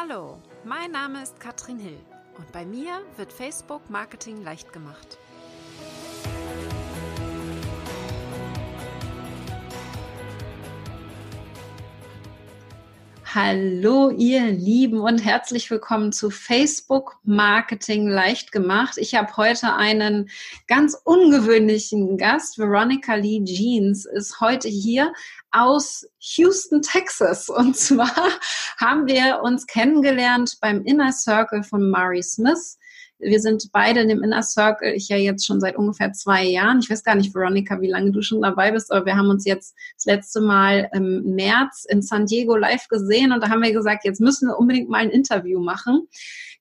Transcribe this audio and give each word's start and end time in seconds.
Hallo, 0.00 0.40
mein 0.64 0.92
Name 0.92 1.24
ist 1.24 1.40
Katrin 1.40 1.80
Hill 1.80 1.98
und 2.36 2.52
bei 2.52 2.64
mir 2.64 3.02
wird 3.16 3.32
Facebook 3.32 3.90
Marketing 3.90 4.44
leicht 4.44 4.72
gemacht. 4.72 5.18
Hallo 13.40 14.10
ihr 14.10 14.50
Lieben 14.50 14.98
und 14.98 15.24
herzlich 15.24 15.70
willkommen 15.70 16.10
zu 16.10 16.28
Facebook 16.28 17.18
Marketing 17.22 18.08
leicht 18.08 18.50
gemacht. 18.50 18.98
Ich 18.98 19.14
habe 19.14 19.36
heute 19.36 19.74
einen 19.74 20.28
ganz 20.66 21.00
ungewöhnlichen 21.04 22.18
Gast. 22.18 22.58
Veronica 22.58 23.14
Lee 23.14 23.44
Jeans 23.44 24.06
ist 24.06 24.40
heute 24.40 24.66
hier 24.66 25.12
aus 25.52 26.04
Houston, 26.18 26.82
Texas. 26.82 27.48
Und 27.48 27.76
zwar 27.76 28.10
haben 28.76 29.06
wir 29.06 29.40
uns 29.44 29.68
kennengelernt 29.68 30.58
beim 30.60 30.82
Inner 30.82 31.12
Circle 31.12 31.62
von 31.62 31.88
Mari 31.90 32.24
Smith. 32.24 32.76
Wir 33.18 33.40
sind 33.40 33.70
beide 33.72 34.00
in 34.00 34.08
dem 34.08 34.22
Inner 34.22 34.42
Circle, 34.42 34.94
ich 34.94 35.08
ja 35.08 35.16
jetzt 35.16 35.44
schon 35.44 35.60
seit 35.60 35.76
ungefähr 35.76 36.12
zwei 36.12 36.44
Jahren. 36.44 36.78
Ich 36.80 36.88
weiß 36.88 37.02
gar 37.02 37.16
nicht, 37.16 37.34
Veronica, 37.34 37.80
wie 37.80 37.90
lange 37.90 38.12
du 38.12 38.22
schon 38.22 38.40
dabei 38.40 38.70
bist, 38.70 38.92
aber 38.92 39.06
wir 39.06 39.16
haben 39.16 39.28
uns 39.28 39.44
jetzt 39.44 39.74
das 39.96 40.04
letzte 40.04 40.40
Mal 40.40 40.88
im 40.92 41.34
März 41.34 41.84
in 41.88 42.02
San 42.02 42.26
Diego 42.26 42.56
live 42.56 42.86
gesehen 42.88 43.32
und 43.32 43.42
da 43.42 43.48
haben 43.48 43.62
wir 43.62 43.72
gesagt, 43.72 44.04
jetzt 44.04 44.20
müssen 44.20 44.48
wir 44.48 44.58
unbedingt 44.58 44.88
mal 44.88 44.98
ein 44.98 45.10
Interview 45.10 45.60
machen. 45.60 46.06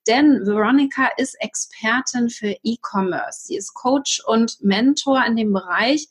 Denn 0.07 0.45
Veronica 0.45 1.09
ist 1.17 1.35
Expertin 1.41 2.29
für 2.29 2.55
E-Commerce. 2.63 3.47
Sie 3.47 3.57
ist 3.57 3.73
Coach 3.73 4.23
und 4.25 4.57
Mentor 4.63 5.23
in 5.25 5.35
dem 5.35 5.51
Bereich 5.51 6.07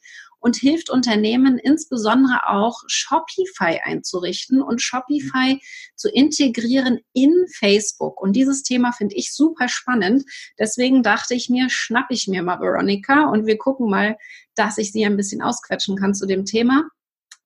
und 0.46 0.54
hilft 0.54 0.90
Unternehmen 0.90 1.58
insbesondere 1.58 2.48
auch 2.48 2.84
Shopify 2.86 3.80
einzurichten 3.82 4.62
und 4.62 4.80
Shopify 4.80 5.60
zu 5.96 6.08
integrieren 6.08 7.00
in 7.12 7.32
Facebook. 7.52 8.22
Und 8.22 8.34
dieses 8.34 8.62
Thema 8.62 8.92
finde 8.92 9.16
ich 9.16 9.34
super 9.34 9.68
spannend. 9.68 10.22
Deswegen 10.56 11.02
dachte 11.02 11.34
ich 11.34 11.50
mir, 11.50 11.68
schnapp 11.68 12.06
ich 12.10 12.28
mir 12.28 12.44
mal 12.44 12.60
Veronica 12.60 13.24
und 13.28 13.46
wir 13.46 13.58
gucken 13.58 13.90
mal, 13.90 14.16
dass 14.54 14.78
ich 14.78 14.92
sie 14.92 15.04
ein 15.04 15.16
bisschen 15.16 15.42
ausquetschen 15.42 15.96
kann 15.96 16.14
zu 16.14 16.26
dem 16.26 16.44
Thema. 16.44 16.84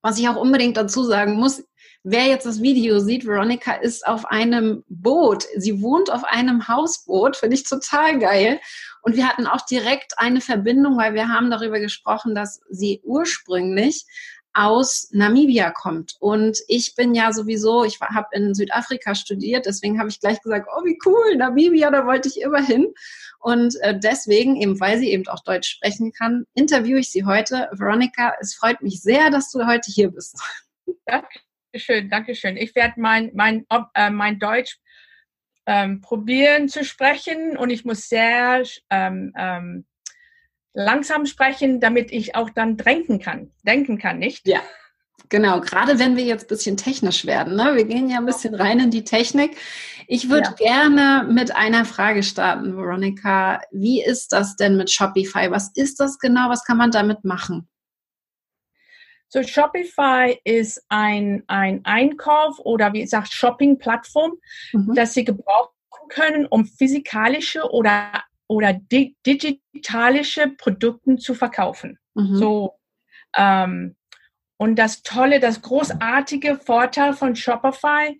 Was 0.03 0.19
ich 0.19 0.29
auch 0.29 0.37
unbedingt 0.37 0.77
dazu 0.77 1.03
sagen 1.03 1.37
muss, 1.37 1.65
wer 2.03 2.27
jetzt 2.27 2.47
das 2.47 2.63
Video 2.63 2.99
sieht, 3.01 3.27
Veronica 3.27 3.73
ist 3.73 4.07
auf 4.07 4.25
einem 4.27 4.85
Boot. 4.89 5.45
Sie 5.57 5.83
wohnt 5.83 6.11
auf 6.11 6.25
einem 6.25 6.69
Hausboot, 6.69 7.37
finde 7.37 7.57
ich 7.57 7.65
total 7.65 8.19
geil. 8.19 8.61
Und 9.03 9.17
wir 9.17 9.29
hatten 9.29 9.47
auch 9.47 9.65
direkt 9.67 10.19
eine 10.19 10.41
Verbindung, 10.41 10.97
weil 10.97 11.15
wir 11.15 11.29
haben 11.29 11.51
darüber 11.51 11.81
gesprochen, 11.81 12.35
dass 12.35 12.61
sie 12.71 13.01
ursprünglich 13.05 14.05
aus 14.53 15.09
Namibia 15.13 15.71
kommt. 15.71 16.17
Und 16.19 16.59
ich 16.67 16.95
bin 16.97 17.15
ja 17.15 17.33
sowieso, 17.33 17.85
ich 17.85 18.01
habe 18.01 18.27
in 18.33 18.55
Südafrika 18.55 19.15
studiert, 19.15 19.67
deswegen 19.67 19.99
habe 19.99 20.09
ich 20.09 20.21
gleich 20.21 20.43
gesagt, 20.43 20.69
oh 20.77 20.85
wie 20.85 20.99
cool, 21.07 21.37
Namibia, 21.37 21.91
da 21.91 22.05
wollte 22.05 22.29
ich 22.29 22.41
immer 22.41 22.63
hin. 22.63 22.93
Und 23.39 23.77
äh, 23.81 23.99
deswegen, 23.99 24.57
eben 24.57 24.81
weil 24.81 24.99
sie 24.99 25.11
eben 25.11 25.27
auch 25.29 25.45
Deutsch 25.45 25.71
sprechen 25.71 26.13
kann, 26.13 26.47
interviewe 26.55 26.99
ich 26.99 27.11
sie 27.11 27.25
heute. 27.25 27.69
Veronica, 27.73 28.35
es 28.41 28.55
freut 28.55 28.83
mich 28.83 29.01
sehr, 29.03 29.31
dass 29.31 29.51
du 29.53 29.67
heute 29.67 29.91
hier 29.91 30.11
bist. 30.11 30.37
Dankeschön, 31.73 32.11
Dankeschön. 32.11 32.57
Ich 32.57 32.75
werde 32.75 32.95
mein, 32.97 33.31
mein, 33.35 33.65
äh, 33.95 34.11
mein 34.11 34.41
Deutsch 34.41 34.79
ähm, 35.67 36.01
probieren 36.01 36.69
zu 36.69 36.85
sprechen 36.85 37.57
und 37.57 37.71
ich 37.71 37.85
muss 37.85 38.09
sehr 38.09 38.65
ähm, 38.91 39.33
ähm, 39.37 39.87
langsam 40.75 41.27
sprechen, 41.27 41.79
damit 41.79 42.11
ich 42.11 42.35
auch 42.35 42.51
dann 42.51 42.77
denken 42.77 43.21
kann. 43.21 43.53
Denken 43.63 43.99
kann, 43.99 44.19
nicht? 44.19 44.49
Ja. 44.49 44.61
Genau, 45.29 45.61
gerade 45.61 46.01
wenn 46.01 46.17
wir 46.17 46.25
jetzt 46.25 46.47
ein 46.47 46.49
bisschen 46.49 46.77
technisch 46.77 47.25
werden. 47.25 47.55
Ne? 47.55 47.77
Wir 47.77 47.85
gehen 47.85 48.09
ja 48.09 48.19
ein 48.19 48.27
bisschen 48.27 48.55
rein 48.57 48.81
in 48.81 48.91
die 48.91 49.05
Technik. 49.05 49.57
Ich 50.09 50.29
würde 50.29 50.55
ja. 50.59 50.83
gerne 50.89 51.33
mit 51.33 51.55
einer 51.55 51.85
Frage 51.85 52.25
starten, 52.25 52.77
Veronica. 52.77 53.61
Wie 53.71 54.03
ist 54.03 54.33
das 54.33 54.57
denn 54.57 54.77
mit 54.77 54.91
Shopify? 54.91 55.53
Was 55.53 55.71
ist 55.77 56.01
das 56.01 56.19
genau? 56.19 56.49
Was 56.49 56.65
kann 56.65 56.79
man 56.79 56.91
damit 56.91 57.25
machen? 57.25 57.69
So 59.31 59.43
Shopify 59.45 60.39
ist 60.45 60.85
ein, 60.89 61.45
ein 61.47 61.85
Einkauf 61.85 62.59
oder 62.59 62.93
wie 62.93 63.03
gesagt 63.03 63.33
Shopping-Plattform, 63.33 64.33
mhm. 64.73 64.95
dass 64.95 65.15
Sie 65.15 65.25
gebrauchen 65.25 65.71
können, 66.09 66.47
um 66.47 66.67
physikalische 66.67 67.71
oder, 67.71 68.25
oder 68.49 68.73
di 68.73 69.17
digitalische 69.25 70.49
Produkte 70.49 71.17
zu 71.17 71.35
verkaufen. 71.35 71.99
Mhm. 72.15 72.37
So, 72.37 72.75
ähm, 73.37 73.97
und 74.57 74.77
das 74.77 75.03
Tolle, 75.03 75.39
das 75.39 75.63
großartige 75.63 76.57
Vorteil 76.57 77.15
von 77.15 77.37
Shopify 77.37 78.19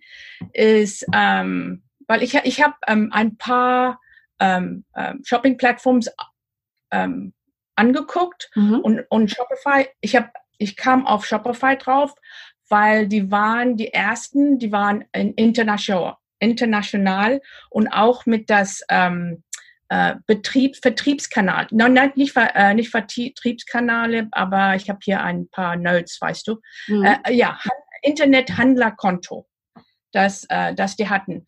ist, 0.53 1.05
ähm, 1.13 1.83
weil 2.07 2.23
ich, 2.23 2.33
ich 2.35 2.63
habe 2.63 2.73
ähm, 2.87 3.09
ein 3.11 3.37
paar 3.37 3.99
ähm, 4.39 4.85
ähm, 4.95 5.21
Shopping-Plattforms 5.23 6.09
ähm, 6.91 7.33
angeguckt 7.75 8.49
mhm. 8.55 8.79
und, 8.79 9.05
und 9.09 9.29
Shopify, 9.29 9.87
ich 9.99 10.15
habe 10.15 10.31
ich 10.61 10.75
kam 10.75 11.07
auf 11.07 11.25
Shopify 11.25 11.77
drauf, 11.77 12.13
weil 12.69 13.07
die 13.07 13.31
waren 13.31 13.77
die 13.77 13.93
ersten, 13.93 14.59
die 14.59 14.71
waren 14.71 15.05
international, 15.11 16.15
international 16.39 17.41
und 17.69 17.87
auch 17.89 18.25
mit 18.25 18.49
das 18.49 18.81
ähm, 18.89 19.43
äh, 19.89 20.15
Betrieb, 20.25 20.77
Vertriebskanal. 20.81 21.67
No, 21.71 21.87
nein, 21.87 22.13
nicht, 22.15 22.33
äh, 22.37 22.73
nicht 22.73 22.91
Vertriebskanale, 22.91 24.29
aber 24.31 24.75
ich 24.75 24.89
habe 24.89 24.99
hier 25.03 25.21
ein 25.21 25.49
paar 25.49 25.75
Notes, 25.75 26.17
weißt 26.21 26.47
du. 26.47 26.61
Mhm. 26.87 27.05
Äh, 27.05 27.33
ja, 27.33 27.59
Internethandlerkonto, 28.03 29.47
das, 30.13 30.45
äh, 30.49 30.73
das 30.73 30.95
die 30.95 31.09
hatten. 31.09 31.45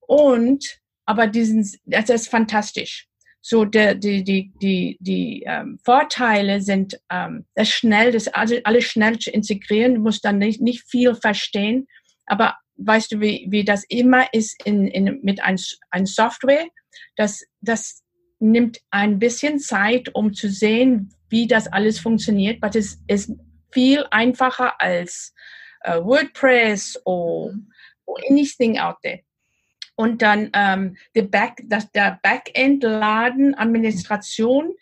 Und, 0.00 0.78
aber 1.04 1.26
diesen, 1.26 1.70
das 1.84 2.08
ist 2.08 2.28
fantastisch. 2.28 3.08
So 3.44 3.64
der, 3.64 3.96
die, 3.96 4.22
die, 4.22 4.52
die, 4.62 4.96
die 5.00 5.42
ähm, 5.46 5.78
Vorteile 5.84 6.60
sind 6.60 7.00
ähm, 7.10 7.44
das 7.56 7.68
schnell, 7.68 8.12
das 8.12 8.28
alles, 8.28 8.64
alles 8.64 8.84
schnell 8.84 9.18
zu 9.18 9.30
integrieren, 9.30 9.96
du 9.96 10.00
musst 10.00 10.24
dann 10.24 10.38
nicht, 10.38 10.60
nicht 10.60 10.88
viel 10.88 11.16
verstehen, 11.16 11.88
aber 12.26 12.56
weißt 12.76 13.12
du, 13.12 13.20
wie, 13.20 13.46
wie 13.50 13.64
das 13.64 13.84
immer 13.88 14.32
ist 14.32 14.64
in, 14.64 14.86
in, 14.86 15.20
mit 15.22 15.42
ein, 15.42 15.58
ein 15.90 16.06
Software, 16.06 16.66
das, 17.16 17.44
das 17.60 18.02
nimmt 18.38 18.78
ein 18.90 19.18
bisschen 19.18 19.58
Zeit, 19.58 20.14
um 20.14 20.32
zu 20.32 20.48
sehen, 20.48 21.12
wie 21.28 21.48
das 21.48 21.66
alles 21.66 21.98
funktioniert, 21.98 22.62
aber 22.62 22.76
es 22.78 23.02
ist 23.08 23.32
viel 23.72 24.06
einfacher 24.12 24.80
als 24.80 25.34
uh, 25.86 26.04
WordPress 26.04 27.00
oder, 27.04 27.54
oder 28.04 28.22
anything 28.28 28.78
out 28.78 28.96
there 29.02 29.20
und 30.02 30.20
dann 30.20 30.50
ähm, 30.52 30.98
der, 31.14 31.22
Back, 31.22 31.62
das, 31.66 31.90
der 31.92 32.18
Backend-Laden-Administration 32.24 34.72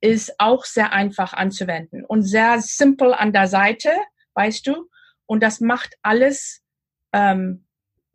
ist 0.00 0.34
auch 0.40 0.64
sehr 0.64 0.92
einfach 0.92 1.32
anzuwenden 1.32 2.04
und 2.04 2.24
sehr 2.24 2.60
simpel 2.60 3.14
an 3.14 3.32
der 3.32 3.46
Seite, 3.46 3.90
weißt 4.34 4.66
du. 4.66 4.90
Und 5.26 5.44
das 5.44 5.60
macht 5.60 5.96
alles 6.02 6.64
ähm, 7.12 7.66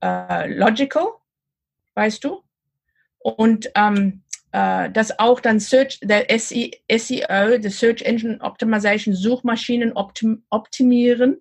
äh, 0.03 0.53
logical, 0.53 1.07
weißt 1.93 2.25
du. 2.25 2.43
Und 3.19 3.71
ähm, 3.75 4.23
äh, 4.51 4.91
das 4.91 5.17
auch 5.17 5.39
dann 5.39 5.61
Search, 5.61 6.01
der 6.01 6.25
SEO, 6.37 7.57
der 7.57 7.71
Search 7.71 8.01
Engine 8.01 8.41
Optimization, 8.41 9.15
Suchmaschinen 9.15 9.93
optim, 9.93 10.43
optimieren, 10.49 11.39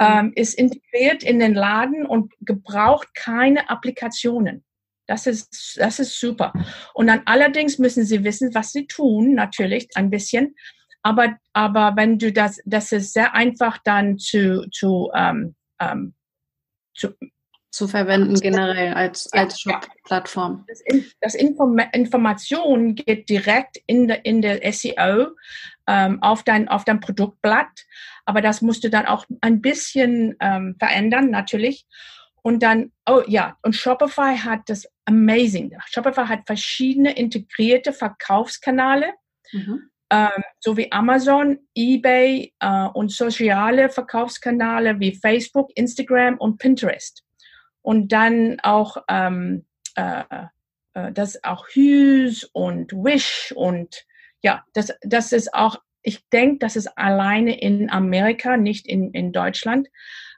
ähm, 0.00 0.32
ist 0.34 0.54
integriert 0.54 1.22
in 1.22 1.38
den 1.38 1.54
Laden 1.54 2.06
und 2.06 2.32
gebraucht 2.40 3.14
keine 3.14 3.68
Applikationen. 3.68 4.64
Das 5.06 5.26
ist, 5.26 5.76
das 5.78 5.98
ist 5.98 6.18
super. 6.18 6.52
Und 6.94 7.08
dann 7.08 7.22
allerdings 7.26 7.78
müssen 7.78 8.04
Sie 8.04 8.24
wissen, 8.24 8.54
was 8.54 8.72
Sie 8.72 8.86
tun, 8.86 9.34
natürlich 9.34 9.88
ein 9.94 10.08
bisschen. 10.08 10.54
Aber, 11.02 11.36
aber 11.52 11.96
wenn 11.96 12.18
du 12.18 12.32
das, 12.32 12.60
das 12.64 12.92
ist 12.92 13.12
sehr 13.12 13.34
einfach 13.34 13.78
dann 13.84 14.18
zu, 14.18 14.68
zu, 14.70 15.10
ähm, 15.14 15.54
ähm, 15.80 16.14
zu, 16.94 17.14
zu 17.70 17.86
verwenden 17.88 18.34
generell 18.40 18.94
als, 18.94 19.32
als 19.32 19.60
Shop-Plattform. 19.60 20.66
Das, 20.68 20.82
das 21.20 21.34
Inform 21.34 21.78
Information 21.92 22.96
geht 22.96 23.28
direkt 23.28 23.78
in 23.86 24.08
der, 24.08 24.24
in 24.24 24.42
der 24.42 24.60
SEO 24.72 25.28
ähm, 25.86 26.22
auf, 26.22 26.42
dein, 26.42 26.68
auf 26.68 26.84
dein 26.84 27.00
Produktblatt 27.00 27.86
aber 28.30 28.42
das 28.42 28.62
musst 28.62 28.84
du 28.84 28.90
dann 28.90 29.06
auch 29.06 29.26
ein 29.40 29.60
bisschen 29.60 30.36
ähm, 30.38 30.76
verändern, 30.78 31.30
natürlich. 31.30 31.84
Und 32.42 32.62
dann, 32.62 32.92
oh 33.04 33.22
ja, 33.26 33.58
und 33.62 33.74
Shopify 33.74 34.36
hat 34.36 34.60
das 34.66 34.86
amazing. 35.04 35.76
Shopify 35.86 36.26
hat 36.26 36.46
verschiedene 36.46 37.16
integrierte 37.16 37.92
Verkaufskanäle, 37.92 39.14
mhm. 39.50 39.90
ähm, 40.10 40.44
so 40.60 40.76
wie 40.76 40.92
Amazon, 40.92 41.58
eBay 41.74 42.54
äh, 42.60 42.86
und 42.94 43.10
soziale 43.10 43.88
Verkaufskanäle 43.88 45.00
wie 45.00 45.16
Facebook, 45.16 45.70
Instagram 45.74 46.38
und 46.38 46.58
Pinterest. 46.58 47.24
Und 47.82 48.12
dann 48.12 48.60
auch 48.60 48.98
ähm, 49.08 49.66
äh, 49.94 50.22
äh, 50.94 51.12
das 51.12 51.42
auch 51.44 51.68
Hughes 51.68 52.44
und 52.52 52.92
Wish 52.92 53.52
und 53.56 54.04
ja, 54.42 54.64
das, 54.72 54.92
das 55.02 55.32
ist 55.32 55.52
auch 55.54 55.78
ich 56.02 56.28
denke, 56.30 56.58
das 56.58 56.76
ist 56.76 56.86
alleine 56.96 57.60
in 57.60 57.90
Amerika, 57.90 58.56
nicht 58.56 58.86
in, 58.86 59.12
in 59.12 59.32
Deutschland. 59.32 59.88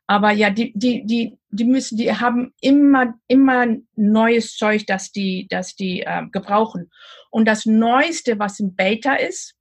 Aber 0.06 0.32
ja, 0.32 0.50
die, 0.50 0.72
die, 0.74 1.06
die, 1.06 1.38
die 1.50 1.64
müssen, 1.64 1.96
die 1.96 2.12
haben 2.12 2.52
immer, 2.60 3.14
immer 3.28 3.66
neues 3.94 4.56
Zeug, 4.56 4.86
das 4.86 5.12
die, 5.12 5.46
das 5.48 5.76
die 5.76 6.02
äh, 6.02 6.26
gebrauchen. 6.30 6.90
Und 7.30 7.46
das 7.46 7.66
Neueste, 7.66 8.38
was 8.38 8.58
im 8.60 8.74
Beta 8.74 9.14
ist, 9.14 9.54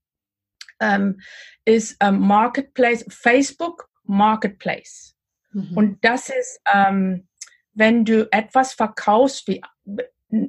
ähm, 0.80 1.22
ist 1.64 1.96
ähm, 2.00 2.20
Marketplace, 2.20 3.06
Facebook 3.08 3.88
Marketplace. 4.04 5.16
Mhm. 5.52 5.78
Und 5.78 6.04
das 6.04 6.30
ist, 6.30 6.60
ähm, 6.74 7.28
wenn 7.74 8.06
du 8.06 8.28
etwas 8.32 8.74
verkaufst, 8.74 9.48
wie 9.48 9.62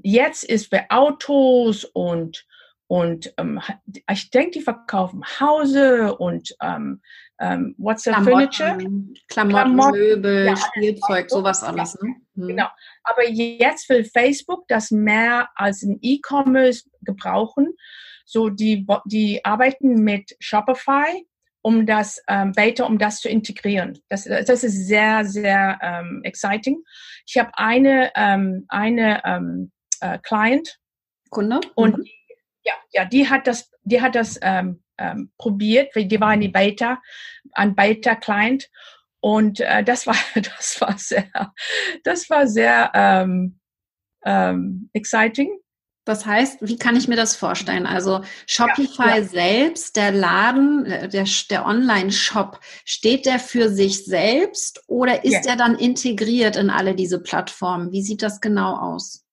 jetzt 0.02 0.44
ist 0.44 0.74
für 0.74 0.84
Autos 0.90 1.84
und 1.84 2.46
und 2.88 3.32
ähm, 3.38 3.58
ich 4.10 4.28
denke, 4.28 4.58
die 4.58 4.60
verkaufen 4.60 5.22
Hause 5.40 6.14
und 6.14 6.54
ähm, 6.60 7.00
ähm, 7.40 7.74
what's 7.78 8.04
the 8.04 8.10
Klamotten, 8.10 8.52
Furniture? 8.52 8.76
Klamotten, 8.76 9.14
Klamotten 9.28 9.98
Möbel, 9.98 10.44
ja, 10.44 10.56
Spielzeug, 10.56 11.30
sowas 11.30 11.62
alles. 11.62 11.98
Ne? 12.02 12.16
Hm. 12.34 12.48
Genau. 12.48 12.66
Aber 13.02 13.26
jetzt 13.26 13.88
will 13.88 14.04
Facebook 14.04 14.68
das 14.68 14.90
mehr 14.90 15.48
als 15.54 15.82
ein 15.82 16.00
E-Commerce 16.02 16.84
gebrauchen. 17.00 17.72
So, 18.26 18.50
die, 18.50 18.86
die 19.06 19.42
arbeiten 19.42 20.04
mit 20.04 20.36
Shopify, 20.38 21.26
um 21.62 21.86
das 21.86 22.20
ähm, 22.28 22.52
Beta, 22.52 22.84
um 22.84 22.98
das 22.98 23.20
zu 23.20 23.28
integrieren. 23.28 23.98
Das, 24.08 24.24
das 24.24 24.64
ist 24.64 24.86
sehr, 24.86 25.24
sehr 25.24 25.78
ähm, 25.80 26.20
exciting. 26.24 26.82
Ich 27.26 27.38
habe 27.38 27.50
eine, 27.54 28.10
ähm, 28.16 28.66
eine 28.68 29.22
ähm, 29.24 29.72
äh, 30.00 30.18
Client. 30.18 30.78
Kunde. 31.30 31.60
Und 31.74 31.98
mhm. 31.98 32.04
ja, 32.64 32.74
ja, 32.92 33.04
die 33.04 33.28
hat 33.28 33.46
das, 33.46 33.70
die 33.82 34.00
hat 34.00 34.14
das 34.14 34.38
ähm, 34.42 34.82
ähm, 34.98 35.32
probiert, 35.38 35.92
die 35.96 36.20
war 36.20 36.34
in 36.34 36.40
die 36.40 36.48
Beta, 36.48 37.00
ein 37.52 37.74
Beta-Client. 37.74 38.70
Und 39.20 39.60
äh, 39.60 39.82
das 39.82 40.06
war, 40.06 40.16
das 40.34 40.80
war 40.80 40.96
sehr, 40.98 41.52
das 42.04 42.30
war 42.30 42.46
sehr 42.46 42.90
ähm, 42.94 43.58
ähm, 44.24 44.90
exciting. 44.92 45.58
Das 46.04 46.26
heißt, 46.26 46.58
wie 46.62 46.76
kann 46.76 46.96
ich 46.96 47.06
mir 47.06 47.16
das 47.16 47.36
vorstellen? 47.36 47.86
Also 47.86 48.22
Shopify 48.46 49.02
ja, 49.02 49.16
ja. 49.18 49.24
selbst, 49.24 49.96
der 49.96 50.10
Laden, 50.10 50.84
äh, 50.86 51.08
der, 51.08 51.26
der 51.48 51.64
Online-Shop, 51.64 52.58
steht 52.84 53.24
der 53.24 53.38
für 53.38 53.68
sich 53.68 54.04
selbst 54.04 54.82
oder 54.88 55.24
ist 55.24 55.44
ja. 55.44 55.52
er 55.52 55.56
dann 55.56 55.76
integriert 55.76 56.56
in 56.56 56.70
alle 56.70 56.94
diese 56.96 57.20
Plattformen? 57.20 57.92
Wie 57.92 58.02
sieht 58.02 58.22
das 58.22 58.40
genau 58.40 58.76
aus? 58.76 59.24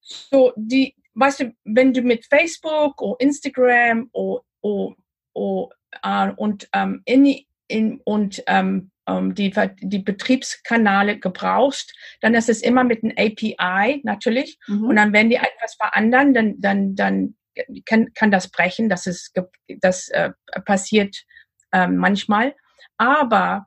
So, 0.00 0.52
die, 0.56 0.94
weißt 1.14 1.40
du, 1.40 1.52
wenn 1.64 1.92
du 1.92 2.02
mit 2.02 2.26
Facebook 2.26 3.02
oder 3.02 3.20
Instagram 3.20 4.08
oder, 4.12 4.44
oder, 4.60 4.94
oder 5.34 5.74
und 6.36 6.68
ähm, 6.72 7.02
in, 7.06 7.44
in, 7.68 8.00
und 8.04 8.42
ähm, 8.46 8.90
ähm, 9.06 9.34
die, 9.34 9.52
die 9.80 9.98
Betriebskanäle 10.00 11.18
gebrauchst, 11.18 11.94
dann 12.20 12.34
ist 12.34 12.48
es 12.48 12.62
immer 12.62 12.84
mit 12.84 13.02
einem 13.02 13.14
API 13.16 14.00
natürlich. 14.04 14.58
Mhm. 14.66 14.84
Und 14.84 14.96
dann, 14.96 15.12
wenn 15.12 15.30
die 15.30 15.36
etwas 15.36 15.74
verändern, 15.74 16.34
dann, 16.34 16.60
dann, 16.60 16.94
dann 16.94 17.34
kann, 17.86 18.12
kann 18.14 18.30
das 18.30 18.50
brechen. 18.50 18.88
Das, 18.88 19.06
ist, 19.06 19.32
das 19.80 20.08
äh, 20.08 20.30
passiert 20.64 21.24
äh, 21.72 21.86
manchmal. 21.86 22.54
Aber 22.96 23.66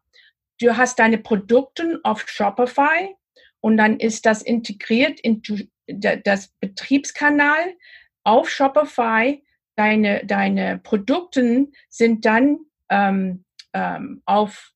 du 0.60 0.78
hast 0.78 1.00
deine 1.00 1.18
Produkte 1.18 2.00
auf 2.04 2.28
Shopify 2.28 3.16
und 3.62 3.78
dann 3.78 4.00
ist 4.00 4.26
das 4.26 4.42
integriert 4.42 5.20
in 5.20 5.42
das 5.88 6.50
Betriebskanal 6.60 7.76
auf 8.24 8.50
Shopify. 8.50 9.44
Deine, 9.76 10.26
deine 10.26 10.80
Produkte 10.80 11.68
sind 11.90 12.26
dann 12.26 12.60
ähm, 12.90 13.46
ähm, 13.74 14.22
auf 14.26 14.72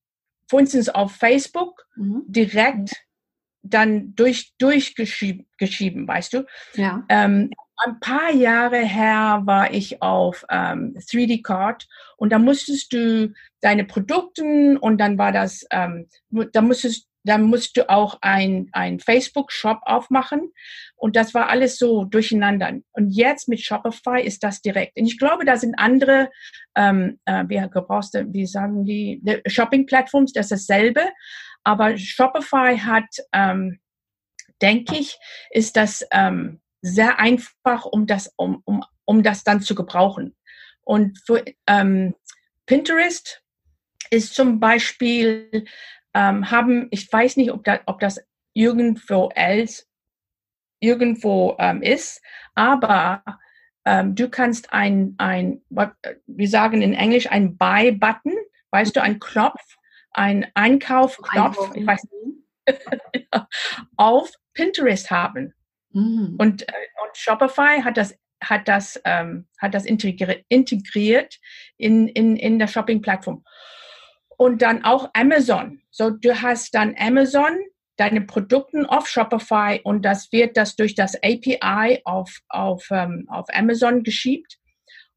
für 0.47 0.59
instance 0.59 0.93
auf 0.93 1.11
Facebook 1.13 1.85
mhm. 1.95 2.23
direkt 2.27 2.93
dann 3.63 4.13
durch, 4.15 4.53
durchgeschieben, 4.59 6.07
weißt 6.07 6.33
du? 6.33 6.45
Ja. 6.75 7.03
Ähm, 7.09 7.49
ein 7.77 7.99
paar 7.99 8.31
Jahre 8.31 8.77
her 8.77 9.41
war 9.45 9.73
ich 9.73 10.01
auf 10.01 10.45
ähm, 10.49 10.95
3D 10.97 11.43
Card 11.43 11.87
und 12.15 12.31
da 12.31 12.39
musstest 12.39 12.93
du 12.93 13.33
deine 13.61 13.83
Produkte 13.83 14.77
und 14.79 14.97
dann 14.97 15.17
war 15.17 15.31
das, 15.31 15.65
ähm, 15.71 16.07
da 16.53 16.61
musstest 16.61 17.07
dann 17.25 17.43
musst 17.43 17.75
du 17.75 17.89
auch 17.89 18.19
ein, 18.21 18.69
ein 18.71 18.99
Facebook-Shop 18.99 19.79
aufmachen. 19.81 20.51
Und 20.95 21.15
das 21.15 21.33
war 21.33 21.49
alles 21.49 21.77
so 21.77 22.05
durcheinander. 22.05 22.71
Und 22.93 23.09
jetzt 23.09 23.49
mit 23.49 23.61
Shopify 23.61 24.21
ist 24.21 24.43
das 24.43 24.61
direkt. 24.61 24.97
Und 24.97 25.05
ich 25.05 25.17
glaube, 25.17 25.43
da 25.43 25.57
sind 25.57 25.75
andere, 25.77 26.29
ähm, 26.75 27.19
äh, 27.25 27.43
wie, 27.47 27.59
gebrauchst 27.69 28.13
du, 28.13 28.31
wie 28.31 28.45
sagen 28.45 28.85
die, 28.85 29.21
Shopping-Plattforms, 29.47 30.33
das 30.33 30.51
ist 30.51 30.69
dasselbe. 30.69 31.01
Aber 31.63 31.97
Shopify 31.97 32.77
hat, 32.77 33.09
ähm, 33.33 33.79
denke 34.61 34.95
ich, 34.95 35.17
ist 35.49 35.75
das 35.75 36.05
ähm, 36.11 36.61
sehr 36.81 37.19
einfach, 37.19 37.85
um 37.85 38.05
das, 38.05 38.31
um, 38.37 38.61
um, 38.65 38.83
um 39.03 39.23
das 39.23 39.43
dann 39.43 39.61
zu 39.61 39.73
gebrauchen. 39.73 40.35
Und 40.83 41.17
für 41.25 41.43
ähm, 41.67 42.13
Pinterest 42.67 43.41
ist 44.11 44.35
zum 44.35 44.59
Beispiel 44.59 45.65
ähm, 46.15 46.49
haben, 46.49 46.87
ich 46.91 47.11
weiß 47.11 47.37
nicht, 47.37 47.51
ob, 47.51 47.63
da, 47.63 47.79
ob 47.85 47.99
das 47.99 48.19
irgendwo 48.53 49.29
else, 49.35 49.83
irgendwo 50.79 51.55
ähm, 51.59 51.81
ist, 51.81 52.21
aber 52.55 53.23
ähm, 53.85 54.15
du 54.15 54.29
kannst 54.29 54.71
ein, 54.73 55.15
ein, 55.17 55.61
wir 56.25 56.47
sagen 56.47 56.81
in 56.81 56.93
Englisch 56.93 57.29
ein 57.29 57.57
Buy-Button, 57.57 58.33
weißt 58.71 58.95
du, 58.95 59.01
ein 59.01 59.19
Knopf, 59.19 59.75
ein 60.11 60.47
Einkaufknopf, 60.53 61.75
ich 61.75 61.85
weiß 61.85 62.01
nicht, 62.03 63.27
auf 63.97 64.31
Pinterest 64.53 65.11
haben. 65.11 65.53
Mhm. 65.91 66.35
Und, 66.39 66.67
äh, 66.67 66.73
und 67.03 67.17
Shopify 67.17 67.81
hat 67.83 67.97
das 67.97 68.15
hat 68.43 68.67
das, 68.67 69.01
ähm, 69.05 69.47
hat 69.59 69.73
das 69.73 69.85
integri 69.85 70.45
integriert 70.49 71.39
in, 71.77 72.07
in, 72.07 72.35
in 72.35 72.59
der 72.59 72.67
Shopping-Plattform 72.67 73.43
und 74.37 74.61
dann 74.61 74.83
auch 74.83 75.09
Amazon. 75.13 75.81
So, 75.91 76.09
du 76.09 76.41
hast 76.41 76.73
dann 76.75 76.95
Amazon, 76.97 77.57
deine 77.97 78.21
Produkte 78.21 78.85
auf 78.89 79.07
Shopify 79.07 79.79
und 79.83 80.03
das 80.03 80.31
wird 80.31 80.57
das 80.57 80.75
durch 80.75 80.95
das 80.95 81.15
API 81.15 82.01
auf, 82.03 82.39
auf, 82.49 82.87
ähm, 82.91 83.25
auf 83.29 83.47
Amazon 83.53 84.03
geschiebt. 84.03 84.57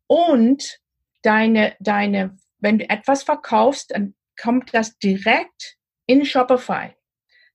Und 0.07 0.79
deine, 1.23 1.77
deine, 1.81 2.37
wenn 2.59 2.79
du 2.79 2.89
etwas 2.89 3.25
verkaufst, 3.25 3.91
dann 3.91 4.15
kommt 4.41 4.73
das 4.73 4.99
direkt 4.99 5.77
in 6.07 6.25
Shopify. 6.25 6.95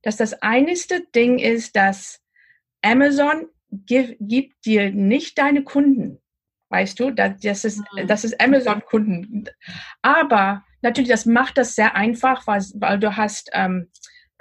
Das 0.01 0.17
das 0.17 0.33
einigste 0.41 1.05
Ding 1.15 1.39
ist, 1.39 1.75
dass 1.75 2.19
Amazon 2.81 3.47
gibt, 3.71 4.17
gibt 4.19 4.65
dir 4.65 4.91
nicht 4.91 5.37
deine 5.37 5.63
Kunden. 5.63 6.21
Weißt 6.69 6.99
du, 6.99 7.11
das, 7.11 7.39
das 7.41 7.65
ist, 7.65 7.79
mhm. 7.93 8.07
das 8.07 8.23
ist 8.23 8.39
Amazon-Kunden. 8.41 9.45
Aber 10.01 10.63
natürlich, 10.83 11.09
das 11.09 11.25
macht 11.25 11.57
das 11.57 11.75
sehr 11.75 11.95
einfach, 11.95 12.45
weil, 12.47 12.61
weil 12.75 12.99
du 12.99 13.15
hast 13.15 13.49
ähm, 13.53 13.89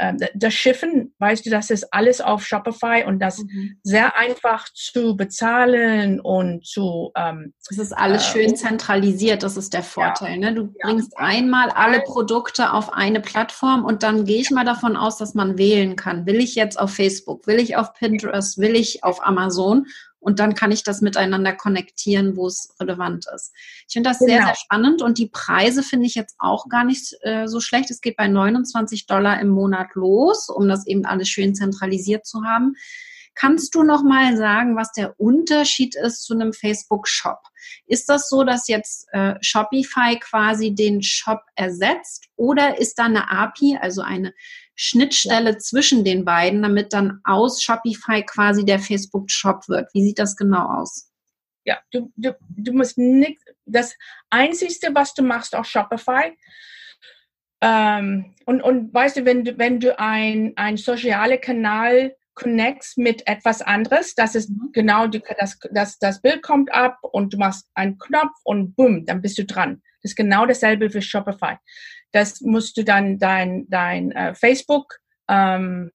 äh, 0.02 0.14
das 0.34 0.54
Schiffen, 0.54 1.14
weißt 1.18 1.46
du, 1.46 1.50
das 1.50 1.70
ist 1.70 1.92
alles 1.92 2.20
auf 2.20 2.44
Shopify 2.44 3.04
und 3.06 3.20
das 3.20 3.38
mhm. 3.38 3.78
sehr 3.82 4.16
einfach 4.16 4.68
zu 4.74 5.16
bezahlen 5.16 6.20
und 6.20 6.66
zu. 6.66 7.12
Ähm, 7.16 7.54
das 7.68 7.78
ist 7.78 7.92
alles 7.92 8.28
äh, 8.28 8.32
schön 8.32 8.56
zentralisiert, 8.56 9.42
das 9.42 9.56
ist 9.56 9.72
der 9.72 9.82
Vorteil. 9.82 10.40
Ja. 10.40 10.50
Ne? 10.50 10.54
Du 10.54 10.62
ja. 10.62 10.86
bringst 10.86 11.16
einmal 11.16 11.70
alle 11.70 12.00
Produkte 12.00 12.72
auf 12.72 12.92
eine 12.92 13.20
Plattform 13.20 13.84
und 13.84 14.02
dann 14.02 14.24
gehe 14.24 14.40
ich 14.40 14.50
mal 14.50 14.64
davon 14.64 14.96
aus, 14.96 15.18
dass 15.18 15.34
man 15.34 15.58
wählen 15.58 15.96
kann. 15.96 16.26
Will 16.26 16.40
ich 16.40 16.54
jetzt 16.54 16.78
auf 16.78 16.94
Facebook? 16.94 17.46
Will 17.46 17.60
ich 17.60 17.76
auf 17.76 17.94
Pinterest? 17.94 18.58
Will 18.58 18.74
ich 18.74 19.04
auf 19.04 19.24
Amazon? 19.24 19.86
Und 20.22 20.38
dann 20.38 20.54
kann 20.54 20.70
ich 20.70 20.84
das 20.84 21.00
miteinander 21.00 21.52
konnektieren, 21.52 22.36
wo 22.36 22.46
es 22.46 22.74
relevant 22.80 23.26
ist. 23.34 23.52
Ich 23.88 23.92
finde 23.92 24.10
das 24.10 24.20
genau. 24.20 24.32
sehr, 24.32 24.44
sehr 24.44 24.54
spannend 24.54 25.02
und 25.02 25.18
die 25.18 25.26
Preise 25.28 25.82
finde 25.82 26.06
ich 26.06 26.14
jetzt 26.14 26.36
auch 26.38 26.68
gar 26.68 26.84
nicht 26.84 27.14
äh, 27.22 27.48
so 27.48 27.60
schlecht. 27.60 27.90
Es 27.90 28.00
geht 28.00 28.16
bei 28.16 28.28
29 28.28 29.06
Dollar 29.06 29.40
im 29.40 29.48
Monat 29.48 29.88
los, 29.94 30.48
um 30.48 30.68
das 30.68 30.86
eben 30.86 31.04
alles 31.04 31.28
schön 31.28 31.54
zentralisiert 31.54 32.24
zu 32.24 32.44
haben. 32.44 32.76
Kannst 33.34 33.74
du 33.74 33.82
noch 33.82 34.02
mal 34.02 34.36
sagen, 34.36 34.76
was 34.76 34.92
der 34.92 35.18
Unterschied 35.18 35.96
ist 35.96 36.22
zu 36.22 36.34
einem 36.34 36.52
Facebook-Shop? 36.52 37.38
Ist 37.86 38.08
das 38.08 38.28
so, 38.28 38.44
dass 38.44 38.68
jetzt 38.68 39.06
äh, 39.12 39.34
Shopify 39.40 40.18
quasi 40.20 40.74
den 40.74 41.02
Shop 41.02 41.40
ersetzt 41.56 42.26
oder 42.36 42.78
ist 42.78 42.98
da 42.98 43.06
eine 43.06 43.30
API, 43.30 43.78
also 43.80 44.02
eine 44.02 44.34
Schnittstelle 44.74 45.58
zwischen 45.58 46.04
den 46.04 46.24
beiden, 46.24 46.62
damit 46.62 46.92
dann 46.92 47.20
aus 47.24 47.62
Shopify 47.62 48.22
quasi 48.22 48.64
der 48.64 48.78
Facebook-Shop 48.78 49.68
wird? 49.68 49.88
Wie 49.92 50.04
sieht 50.04 50.18
das 50.18 50.36
genau 50.36 50.80
aus? 50.80 51.10
Ja, 51.64 51.78
du, 51.92 52.12
du, 52.16 52.34
du 52.48 52.72
musst 52.72 52.98
nicht, 52.98 53.40
das 53.66 53.94
Einzige, 54.30 54.94
was 54.94 55.14
du 55.14 55.22
machst 55.22 55.54
auf 55.54 55.66
Shopify, 55.66 56.36
ähm, 57.62 58.34
und, 58.44 58.60
und 58.60 58.92
weißt 58.92 59.18
du, 59.18 59.24
wenn 59.24 59.44
du, 59.44 59.56
wenn 59.56 59.78
du 59.78 59.96
ein, 59.98 60.52
ein 60.56 60.76
sozialer 60.76 61.38
Kanal 61.38 62.16
connects 62.34 62.96
mit 62.96 63.26
etwas 63.28 63.62
anderes, 63.62 64.16
das 64.16 64.34
ist 64.34 64.50
mhm. 64.50 64.70
genau, 64.72 65.06
die, 65.06 65.22
das, 65.38 65.58
das, 65.70 65.98
das 66.00 66.20
Bild 66.20 66.42
kommt 66.42 66.72
ab 66.72 66.98
und 67.02 67.32
du 67.32 67.38
machst 67.38 67.68
einen 67.74 67.98
Knopf 67.98 68.34
und 68.42 68.74
bumm, 68.74 69.06
dann 69.06 69.22
bist 69.22 69.38
du 69.38 69.44
dran. 69.44 69.80
Das 70.02 70.10
ist 70.10 70.16
genau 70.16 70.44
dasselbe 70.44 70.90
für 70.90 71.00
Shopify. 71.00 71.56
Das 72.12 72.40
musst 72.40 72.76
du 72.76 72.84
dann 72.84 73.18
dein, 73.18 73.66
dein 73.68 74.12
äh, 74.12 74.34
Facebook, 74.34 74.98
ähm, 75.28 75.90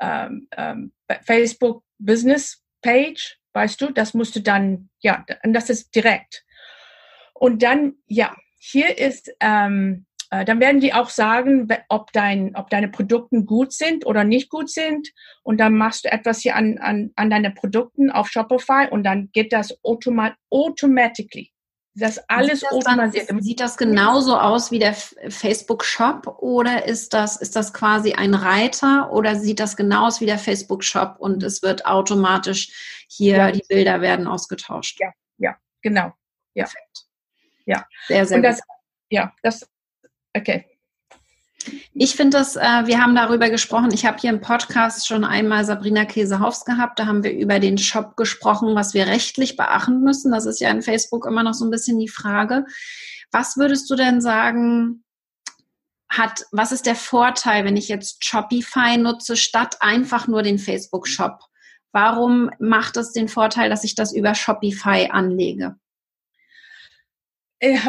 ähm, 0.00 0.48
ähm, 0.56 0.92
Facebook 1.22 1.82
Business 1.98 2.62
Page, 2.82 3.38
weißt 3.54 3.80
du, 3.80 3.90
das 3.90 4.14
musst 4.14 4.36
du 4.36 4.40
dann, 4.40 4.90
ja, 5.00 5.24
und 5.42 5.52
das 5.54 5.70
ist 5.70 5.94
direkt. 5.94 6.44
Und 7.32 7.62
dann, 7.62 7.94
ja, 8.06 8.34
hier 8.58 8.98
ist, 8.98 9.30
ähm, 9.40 10.06
äh, 10.30 10.44
dann 10.44 10.60
werden 10.60 10.80
die 10.80 10.92
auch 10.92 11.10
sagen, 11.10 11.68
ob, 11.88 12.12
dein, 12.12 12.56
ob 12.56 12.70
deine 12.70 12.88
Produkte 12.88 13.42
gut 13.44 13.72
sind 13.72 14.06
oder 14.06 14.24
nicht 14.24 14.50
gut 14.50 14.70
sind. 14.70 15.10
Und 15.42 15.58
dann 15.58 15.74
machst 15.74 16.04
du 16.04 16.12
etwas 16.12 16.40
hier 16.40 16.56
an, 16.56 16.78
an, 16.78 17.10
an 17.16 17.30
deine 17.30 17.50
Produkten 17.50 18.10
auf 18.10 18.28
Shopify 18.28 18.88
und 18.90 19.04
dann 19.04 19.30
geht 19.32 19.52
das 19.52 19.78
automat 19.84 20.34
automatically. 20.50 21.53
Das 21.96 22.18
alles 22.28 22.60
sieht 22.60 22.68
das, 22.72 22.84
dann, 23.26 23.42
sieht 23.42 23.60
das 23.60 23.76
genauso 23.76 24.36
aus 24.36 24.72
wie 24.72 24.80
der 24.80 24.94
Facebook 24.94 25.84
Shop 25.84 26.26
oder 26.40 26.86
ist 26.86 27.14
das, 27.14 27.36
ist 27.36 27.54
das 27.54 27.72
quasi 27.72 28.14
ein 28.14 28.34
Reiter 28.34 29.12
oder 29.12 29.36
sieht 29.36 29.60
das 29.60 29.76
genau 29.76 30.08
aus 30.08 30.20
wie 30.20 30.26
der 30.26 30.38
Facebook 30.38 30.82
Shop 30.82 31.16
und 31.20 31.44
es 31.44 31.62
wird 31.62 31.86
automatisch 31.86 33.06
hier, 33.08 33.36
ja. 33.36 33.52
die 33.52 33.62
Bilder 33.68 34.00
werden 34.00 34.26
ausgetauscht? 34.26 34.98
Ja, 35.00 35.12
ja, 35.38 35.56
genau. 35.82 36.12
Ja. 36.54 36.64
Perfekt. 36.64 37.06
Ja. 37.64 37.86
Sehr, 38.08 38.26
sehr 38.26 38.36
und 38.38 38.42
das, 38.42 38.56
gut. 38.56 38.76
Ja, 39.10 39.32
das, 39.42 39.68
okay. 40.36 40.66
Ich 41.94 42.16
finde 42.16 42.38
das, 42.38 42.56
äh, 42.56 42.86
wir 42.86 43.00
haben 43.00 43.14
darüber 43.14 43.50
gesprochen. 43.50 43.90
Ich 43.92 44.04
habe 44.04 44.18
hier 44.18 44.30
im 44.30 44.40
Podcast 44.40 45.06
schon 45.06 45.24
einmal 45.24 45.64
Sabrina 45.64 46.04
Käsehaufs 46.04 46.64
gehabt. 46.64 46.98
Da 46.98 47.06
haben 47.06 47.22
wir 47.22 47.32
über 47.32 47.58
den 47.60 47.78
Shop 47.78 48.16
gesprochen, 48.16 48.74
was 48.74 48.94
wir 48.94 49.06
rechtlich 49.06 49.56
beachten 49.56 50.00
müssen. 50.00 50.32
Das 50.32 50.46
ist 50.46 50.60
ja 50.60 50.70
in 50.70 50.82
Facebook 50.82 51.26
immer 51.26 51.42
noch 51.42 51.54
so 51.54 51.64
ein 51.64 51.70
bisschen 51.70 51.98
die 51.98 52.08
Frage. 52.08 52.64
Was 53.30 53.56
würdest 53.56 53.88
du 53.90 53.96
denn 53.96 54.20
sagen, 54.20 55.04
hat, 56.08 56.44
was 56.52 56.72
ist 56.72 56.86
der 56.86 56.94
Vorteil, 56.94 57.64
wenn 57.64 57.76
ich 57.76 57.88
jetzt 57.88 58.24
Shopify 58.24 58.96
nutze, 58.96 59.36
statt 59.36 59.76
einfach 59.80 60.28
nur 60.28 60.42
den 60.42 60.58
Facebook-Shop? 60.58 61.40
Warum 61.92 62.50
macht 62.58 62.96
es 62.96 63.12
den 63.12 63.28
Vorteil, 63.28 63.70
dass 63.70 63.84
ich 63.84 63.94
das 63.94 64.14
über 64.14 64.34
Shopify 64.34 65.08
anlege? 65.10 65.76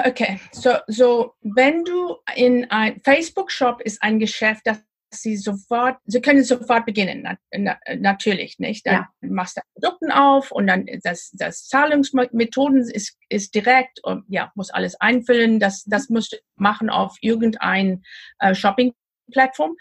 Okay, 0.06 0.40
so, 0.52 0.76
so 0.88 1.34
wenn 1.42 1.84
du 1.84 2.18
in 2.36 2.70
ein 2.70 3.02
Facebook-Shop 3.04 3.82
ist 3.82 4.02
ein 4.02 4.20
Geschäft, 4.20 4.62
das 4.66 4.82
sie 5.12 5.38
sofort, 5.38 5.98
sie 6.06 6.22
können 6.22 6.44
sofort 6.44 6.86
beginnen, 6.86 7.22
na, 7.24 7.38
na, 7.56 7.78
natürlich, 7.98 8.60
nicht? 8.60 8.86
Dann 8.86 8.94
ja. 8.94 9.10
machst 9.22 9.58
du 9.58 9.62
Produkten 9.74 10.12
auf 10.12 10.52
und 10.52 10.68
dann 10.68 10.86
das, 11.04 11.32
das 11.34 11.68
Zahlungsmethoden 11.68 12.82
ist, 12.90 13.18
ist 13.30 13.56
direkt 13.56 14.04
und 14.04 14.26
ja, 14.28 14.52
muss 14.56 14.72
alles 14.72 15.00
einfüllen. 15.00 15.60
Das, 15.60 15.84
das 15.86 16.10
musst 16.10 16.34
du 16.34 16.38
machen 16.56 16.90
auf 16.90 17.18
irgendein 17.22 18.04
äh, 18.40 18.54
Shopping-Plattform. 18.54 19.76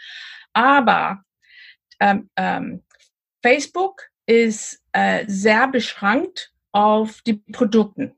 Aber 0.53 1.23
ähm, 2.01 2.31
ähm, 2.37 2.85
Facebook 3.43 4.03
ist 4.27 4.81
äh, 4.93 5.25
sehr 5.27 5.69
beschränkt 5.69 6.53
auf 6.73 7.21
die 7.23 7.35
Produkten. 7.35 8.15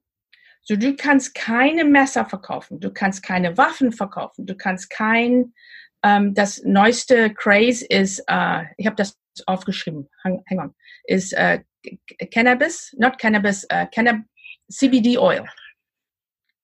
So, 0.68 0.74
du 0.74 0.96
kannst 0.96 1.36
keine 1.36 1.84
Messer 1.84 2.26
verkaufen, 2.26 2.80
du 2.80 2.92
kannst 2.92 3.22
keine 3.22 3.56
Waffen 3.56 3.92
verkaufen, 3.92 4.46
du 4.46 4.56
kannst 4.56 4.90
kein, 4.90 5.54
ähm, 6.02 6.34
das 6.34 6.64
neueste 6.64 7.32
Craze 7.32 7.86
ist, 7.86 8.18
äh, 8.26 8.64
ich 8.76 8.86
habe 8.86 8.96
das 8.96 9.16
aufgeschrieben, 9.46 10.08
hang, 10.24 10.42
hang 10.50 10.58
on, 10.58 10.74
ist 11.04 11.34
äh, 11.34 11.62
Cannabis, 12.32 12.92
not 12.98 13.16
Cannabis, 13.16 13.62
äh, 13.68 13.86
Cannab 13.94 14.16
CBD 14.68 15.18
Oil. 15.18 15.46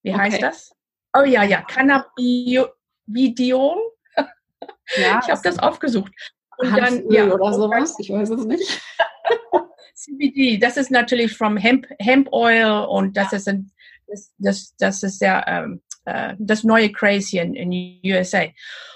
Wie 0.03 0.13
heißt 0.13 0.39
okay. 0.39 0.47
das? 0.47 0.73
Oh 1.17 1.23
ja, 1.23 1.45
ja, 1.45 1.63
Cannabidiol. 1.63 3.77
Ja, 4.97 5.21
ich 5.23 5.31
habe 5.31 5.41
das 5.45 5.61
aufgesucht. 5.61 6.13
Und 6.59 6.77
dann, 6.77 7.09
ja, 7.09 7.27
oder 7.27 7.53
sowas, 7.53 7.95
ich 8.01 8.11
weiß 8.11 8.31
es 8.31 8.47
nicht. 8.47 8.83
CBD, 9.95 10.59
das 10.59 10.77
ist 10.77 10.91
natürlich 10.91 11.37
from 11.37 11.57
Hemp, 11.57 11.87
Hemp 12.01 12.33
Oil 12.33 12.85
und 12.89 13.17
das 13.17 13.33
ist 13.33 13.47
ein 13.47 13.71
das, 14.13 14.33
das, 14.39 14.77
das 14.79 15.03
ist 15.03 15.21
ja 15.21 15.45
ähm, 15.47 15.83
äh, 16.05 16.35
das 16.39 16.65
neue 16.65 16.93
hier 17.29 17.43
in, 17.43 17.55
in 17.55 17.71
USA. 18.05 18.47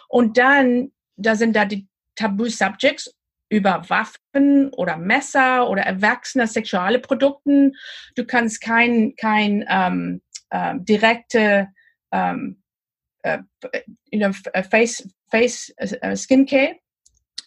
Und 0.08 0.38
dann, 0.38 0.92
da 1.16 1.34
sind 1.34 1.56
da 1.56 1.64
die 1.64 1.88
Tabu-Subjects 2.16 3.14
über 3.48 3.84
Waffen 3.88 4.70
oder 4.70 4.96
Messer 4.96 5.68
oder 5.68 5.82
erwachsene 5.82 6.46
sexuelle 6.46 6.98
Produkte. 6.98 7.72
Du 8.16 8.24
kannst 8.24 8.60
kein, 8.60 9.14
kein 9.16 9.64
ähm, 9.68 10.22
äh, 10.50 10.74
direkte 10.78 11.68
ähm, 12.12 12.62
äh, 13.22 13.38
you 14.10 14.18
know, 14.18 14.32
Face, 14.70 15.08
Face 15.30 15.72
uh, 15.80 16.16
Skincare 16.16 16.76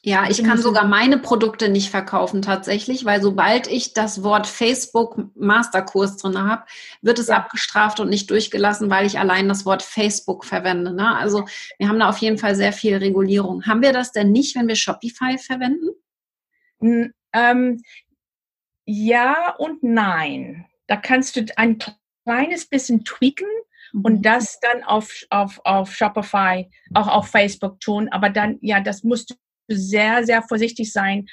ja, 0.01 0.29
ich 0.29 0.43
kann 0.45 0.61
sogar 0.61 0.85
meine 0.85 1.17
Produkte 1.17 1.67
nicht 1.67 1.89
verkaufen 1.89 2.41
tatsächlich, 2.41 3.03
weil 3.03 3.21
sobald 3.21 3.67
ich 3.67 3.93
das 3.93 4.23
Wort 4.23 4.47
Facebook 4.47 5.17
Masterkurs 5.35 6.15
drin 6.15 6.41
habe, 6.41 6.63
wird 7.01 7.19
es 7.19 7.27
ja. 7.27 7.35
abgestraft 7.35 7.99
und 7.99 8.09
nicht 8.09 8.29
durchgelassen, 8.29 8.89
weil 8.89 9.05
ich 9.05 9.19
allein 9.19 9.49
das 9.49 9.65
Wort 9.65 9.83
Facebook 9.83 10.45
verwende. 10.45 10.93
Ne? 10.93 11.17
Also 11.17 11.45
wir 11.77 11.89
haben 11.89 11.99
da 11.99 12.07
auf 12.07 12.19
jeden 12.19 12.37
Fall 12.37 12.55
sehr 12.55 12.71
viel 12.71 12.95
Regulierung. 12.95 13.65
Haben 13.65 13.81
wir 13.81 13.91
das 13.91 14.13
denn 14.13 14.31
nicht, 14.31 14.55
wenn 14.55 14.69
wir 14.69 14.77
Shopify 14.77 15.37
verwenden? 15.37 15.89
Ähm, 17.33 17.81
ja 18.85 19.53
und 19.57 19.83
nein. 19.83 20.65
Da 20.87 20.95
kannst 20.95 21.35
du 21.35 21.45
ein 21.57 21.77
kleines 22.23 22.67
bisschen 22.67 23.03
tweaken 23.03 23.47
und 23.91 24.19
mhm. 24.19 24.21
das 24.21 24.61
dann 24.61 24.83
auf, 24.83 25.11
auf, 25.29 25.59
auf 25.65 25.93
Shopify, 25.93 26.69
auch 26.93 27.07
auf 27.07 27.27
Facebook 27.27 27.81
tun. 27.81 28.07
Aber 28.09 28.29
dann, 28.29 28.59
ja, 28.61 28.79
das 28.79 29.03
musst 29.03 29.31
du 29.31 29.35
sehr, 29.69 30.25
sehr 30.25 30.41
vorsichtig 30.43 30.91
sein 30.91 31.27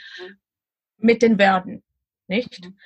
mit 0.99 1.23
den 1.23 1.39
Wörtern, 1.39 1.83
nicht? 2.27 2.65
Mhm. 2.65 2.79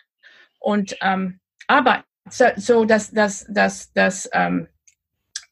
Und 0.58 0.96
ähm, 1.00 1.40
aber 1.66 2.04
so, 2.28 2.44
so 2.56 2.84
dass 2.84 3.10
das 3.10 3.46
das 3.48 3.92
das 3.92 4.28
ähm, 4.32 4.68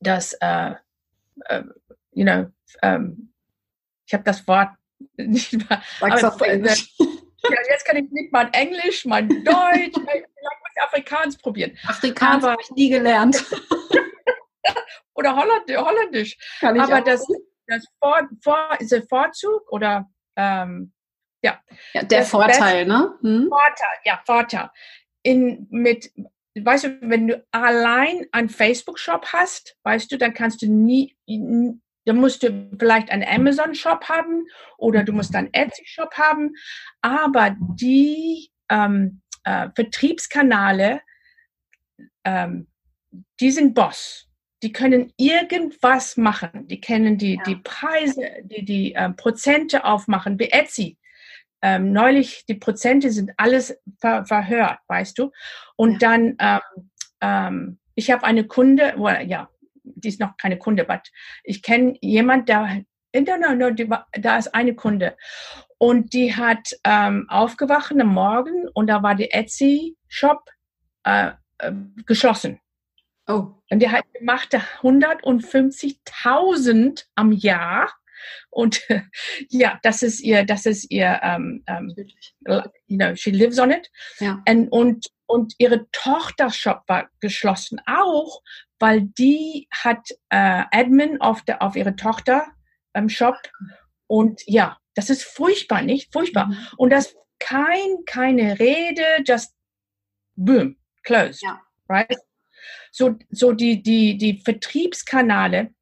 das 0.01 0.35
äh, 0.41 0.75
äh, 1.47 1.63
you 2.13 2.25
know 2.25 2.47
ähm, 2.83 3.33
ich 4.07 4.15
habe 4.15 4.25
das 4.25 4.47
Wort 4.49 4.71
nicht. 5.17 5.51
Sag's 6.01 6.25
aber, 6.25 6.35
auf 6.35 6.41
Englisch. 6.41 6.95
Ja, 6.99 7.57
jetzt 7.71 7.85
kann 7.85 7.97
ich 7.97 8.11
nicht 8.11 8.33
mal 8.33 8.49
Englisch, 8.53 9.05
mal 9.05 9.27
Deutsch, 9.29 9.95
vielleicht 9.95 10.27
muss 10.27 10.83
Afrikaans 10.83 11.39
probieren. 11.39 11.77
Afrikaans 11.87 12.45
habe 12.45 12.61
ich 12.63 12.71
nie 12.73 12.91
gelernt. 12.91 13.45
Oder 15.15 15.37
Holländisch. 15.37 15.77
Holländisch. 15.77 16.39
Kann 16.61 16.77
ich 16.77 16.83
aber 16.83 16.99
auch. 16.99 17.05
das 17.05 17.27
das 17.69 17.87
Vor, 17.99 18.29
Vor, 18.43 18.77
ist 18.79 18.93
der 18.93 19.03
Vorzug 19.03 19.71
oder 19.71 20.09
ähm, 20.37 20.93
ja. 21.43 21.61
ja. 21.95 22.03
Der 22.03 22.21
das 22.21 22.31
Vorteil, 22.31 22.85
Beste, 22.85 22.87
ne? 22.87 23.19
Hm? 23.23 23.49
Vorteil, 23.49 23.99
ja, 24.05 24.23
Vorteil. 24.27 24.71
In, 25.23 25.67
mit, 25.71 26.11
weißt 26.59 26.85
du, 26.85 27.01
wenn 27.03 27.29
du 27.29 27.47
allein 27.53 28.27
einen 28.33 28.49
Facebook-Shop 28.49 29.27
hast, 29.33 29.77
weißt 29.85 30.11
du, 30.11 30.19
dann 30.19 30.35
kannst 30.35 30.63
du 30.63 30.67
nie, 30.67 31.17
dann 31.27 32.17
musst 32.17 32.43
du 32.43 32.71
vielleicht 32.79 33.11
einen 33.11 33.29
Amazon-Shop 33.29 34.09
haben 34.09 34.47
oder 34.79 35.05
du 35.05 35.13
musst 35.13 35.35
einen 35.37 35.53
Etsy-Shop 35.53 36.15
haben, 36.15 36.55
aber 37.03 37.55
die 37.77 38.51
ähm, 38.71 39.21
äh, 39.45 39.69
Vertriebskanäle, 39.75 41.03
ähm, 42.25 42.69
die 43.41 43.51
sind 43.51 43.75
Boss 43.75 44.28
die 44.63 44.73
können 44.73 45.13
irgendwas 45.17 46.17
machen. 46.17 46.67
Die 46.69 46.81
können 46.81 47.19
die, 47.19 47.37
ja. 47.37 47.43
die 47.45 47.57
Preise, 47.57 48.29
die, 48.43 48.65
die 48.65 48.93
ähm, 48.93 49.17
Prozente 49.17 49.85
aufmachen, 49.85 50.39
wie 50.39 50.51
Etsy. 50.51 50.99
Ähm, 51.63 51.93
neulich, 51.93 52.45
die 52.47 52.55
Prozente 52.55 53.11
sind 53.11 53.33
alles 53.37 53.77
ver 53.99 54.25
verhört, 54.25 54.79
weißt 54.89 55.19
du. 55.19 55.33
Und 55.77 56.03
ja. 56.03 56.09
dann, 56.09 56.37
ähm, 56.39 56.91
ähm, 57.21 57.79
ich 57.95 58.11
habe 58.11 58.25
eine 58.25 58.47
Kunde, 58.47 58.95
well, 58.97 59.27
ja, 59.27 59.49
die 59.83 60.09
ist 60.09 60.21
noch 60.21 60.37
keine 60.37 60.59
Kunde, 60.59 60.85
aber 60.85 61.03
ich 61.43 61.63
kenne 61.63 61.95
jemand, 62.01 62.49
der, 62.49 62.85
no, 63.15 63.37
no, 63.37 63.55
no, 63.55 63.71
die, 63.71 63.89
da 64.13 64.39
ist 64.39 64.55
eine 64.55 64.75
Kunde. 64.75 65.17
Und 65.79 66.13
die 66.13 66.35
hat 66.35 66.77
ähm, 66.85 67.27
aufgewacht 67.29 67.93
am 67.93 68.09
Morgen 68.09 68.69
und 68.75 68.89
da 68.89 69.03
war 69.03 69.15
die 69.15 69.31
Etsy-Shop 69.31 70.45
äh, 71.05 71.31
äh, 71.59 71.73
geschlossen. 72.07 72.61
Oh. 73.29 73.55
Und 73.71 73.81
die 73.81 73.91
hat 73.91 74.05
gemacht 74.15 74.55
150.000 74.55 77.05
am 77.15 77.33
Jahr. 77.33 77.93
Und 78.51 78.81
ja, 79.51 79.79
das 79.83 80.03
ist 80.03 80.21
ihr, 80.21 80.45
das 80.45 80.65
ist 80.67 80.91
ihr, 80.91 81.21
um, 81.23 81.63
um, 81.69 81.95
you 82.87 82.97
know, 82.97 83.15
she 83.15 83.31
lives 83.31 83.59
on 83.59 83.71
it. 83.71 83.91
Ja. 84.19 84.43
Und, 84.49 84.71
und, 84.71 85.07
und 85.27 85.53
ihre 85.59 85.91
Tochter-Shop 85.93 86.85
war 86.87 87.11
geschlossen 87.21 87.83
auch, 87.87 88.41
weil 88.79 89.03
die 89.03 89.69
hat 89.71 90.09
äh, 90.31 90.65
Admin 90.71 91.21
auf, 91.21 91.43
der, 91.43 91.61
auf 91.63 91.77
ihre 91.77 91.97
Tochter 91.97 92.47
im 92.95 93.11
Shop. 93.11 93.37
Und 94.07 94.41
ja, 94.47 94.79
das 94.95 95.11
ist 95.11 95.25
furchtbar, 95.25 95.83
nicht? 95.83 96.11
Furchtbar. 96.13 96.47
Mhm. 96.47 96.57
Und 96.79 96.89
das 96.91 97.15
kein, 97.39 98.05
keine 98.07 98.59
Rede, 98.59 99.05
just 99.27 99.55
boom, 100.35 100.79
closed. 101.05 101.43
Ja. 101.43 101.61
Right? 101.89 102.17
So, 102.91 103.17
so 103.31 103.53
die, 103.53 103.83
die, 103.83 104.19
die 104.19 104.41
Vertriebskanäle, 104.45 105.73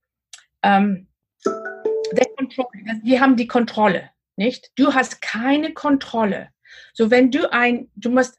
ähm, 0.63 1.09
die 3.03 3.21
haben 3.21 3.37
die 3.37 3.47
Kontrolle, 3.47 4.11
nicht? 4.37 4.71
Du 4.77 4.95
hast 4.95 5.21
keine 5.21 5.73
Kontrolle. 5.73 6.51
So 6.93 7.11
wenn 7.11 7.31
du 7.31 7.53
ein, 7.53 7.91
du 7.95 8.11
musst, 8.11 8.39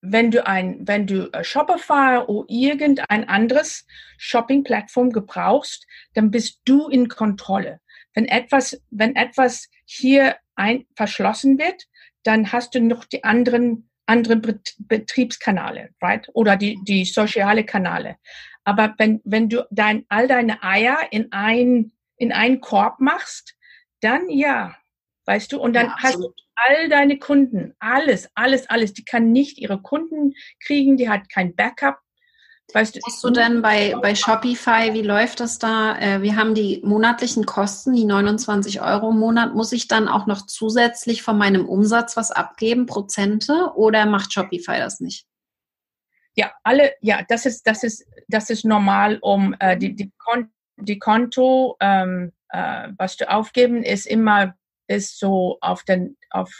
wenn 0.00 0.30
du 0.30 0.46
ein, 0.46 0.86
wenn 0.86 1.06
du 1.06 1.32
äh, 1.32 1.42
Shopify 1.42 2.22
oder 2.26 2.44
irgendein 2.48 3.28
anderes 3.28 3.86
Shopping-Plattform 4.18 5.10
gebrauchst, 5.10 5.86
dann 6.12 6.30
bist 6.30 6.60
du 6.64 6.88
in 6.88 7.08
Kontrolle. 7.08 7.80
Wenn 8.12 8.26
etwas, 8.26 8.80
wenn 8.90 9.16
etwas 9.16 9.70
hier 9.86 10.36
ein, 10.54 10.86
verschlossen 10.94 11.58
wird, 11.58 11.84
dann 12.22 12.52
hast 12.52 12.74
du 12.74 12.80
noch 12.80 13.04
die 13.04 13.24
anderen, 13.24 13.88
anderen 14.06 14.42
Betriebskanäle, 14.78 15.90
right? 16.02 16.28
Oder 16.34 16.56
die, 16.56 16.78
die 16.84 17.04
soziale 17.04 17.64
Kanäle. 17.64 18.16
Aber 18.64 18.94
wenn, 18.98 19.20
wenn 19.24 19.48
du 19.48 19.66
dein, 19.70 20.04
all 20.08 20.28
deine 20.28 20.62
Eier 20.62 20.98
in 21.10 21.32
ein, 21.32 21.92
in 22.16 22.32
einen 22.32 22.60
Korb 22.60 23.00
machst, 23.00 23.54
dann 24.00 24.28
ja, 24.28 24.76
weißt 25.26 25.52
du, 25.52 25.60
und 25.60 25.74
dann 25.74 25.86
ja, 25.86 25.96
hast 25.98 26.16
du 26.16 26.32
all 26.54 26.88
deine 26.88 27.18
Kunden, 27.18 27.74
alles, 27.78 28.30
alles, 28.34 28.68
alles. 28.68 28.92
Die 28.92 29.04
kann 29.04 29.32
nicht 29.32 29.58
ihre 29.58 29.80
Kunden 29.80 30.34
kriegen, 30.60 30.96
die 30.96 31.08
hat 31.08 31.28
kein 31.28 31.54
Backup, 31.54 31.98
Weißt 32.72 32.96
du, 32.96 33.00
Hast 33.06 33.22
du 33.22 33.30
denn 33.30 33.62
bei, 33.62 33.94
bei 34.00 34.14
Shopify, 34.14 34.94
wie 34.94 35.02
läuft 35.02 35.40
das 35.40 35.58
da? 35.58 35.98
Äh, 35.98 36.22
wir 36.22 36.36
haben 36.36 36.54
die 36.54 36.80
monatlichen 36.82 37.44
Kosten, 37.44 37.92
die 37.92 38.04
29 38.04 38.80
Euro 38.80 39.10
im 39.10 39.18
Monat. 39.18 39.54
Muss 39.54 39.72
ich 39.72 39.86
dann 39.86 40.08
auch 40.08 40.26
noch 40.26 40.46
zusätzlich 40.46 41.22
von 41.22 41.36
meinem 41.36 41.68
Umsatz 41.68 42.16
was 42.16 42.30
abgeben, 42.30 42.86
Prozente, 42.86 43.72
oder 43.74 44.06
macht 44.06 44.32
Shopify 44.32 44.78
das 44.78 45.00
nicht? 45.00 45.26
Ja, 46.36 46.52
alle, 46.64 46.94
ja, 47.00 47.22
das 47.28 47.46
ist, 47.46 47.66
das 47.66 47.84
ist, 47.84 48.06
das 48.28 48.50
ist 48.50 48.64
normal, 48.64 49.18
um 49.20 49.54
äh, 49.60 49.76
die, 49.76 49.94
die, 49.94 50.12
Kon 50.18 50.50
die 50.76 50.98
Konto, 50.98 51.76
ähm, 51.80 52.32
äh, 52.48 52.88
was 52.96 53.16
du 53.16 53.30
aufgeben, 53.30 53.84
ist 53.84 54.06
immer, 54.06 54.56
ist 54.88 55.18
so 55.18 55.58
auf 55.60 55.84
den, 55.84 56.16
auf, 56.30 56.52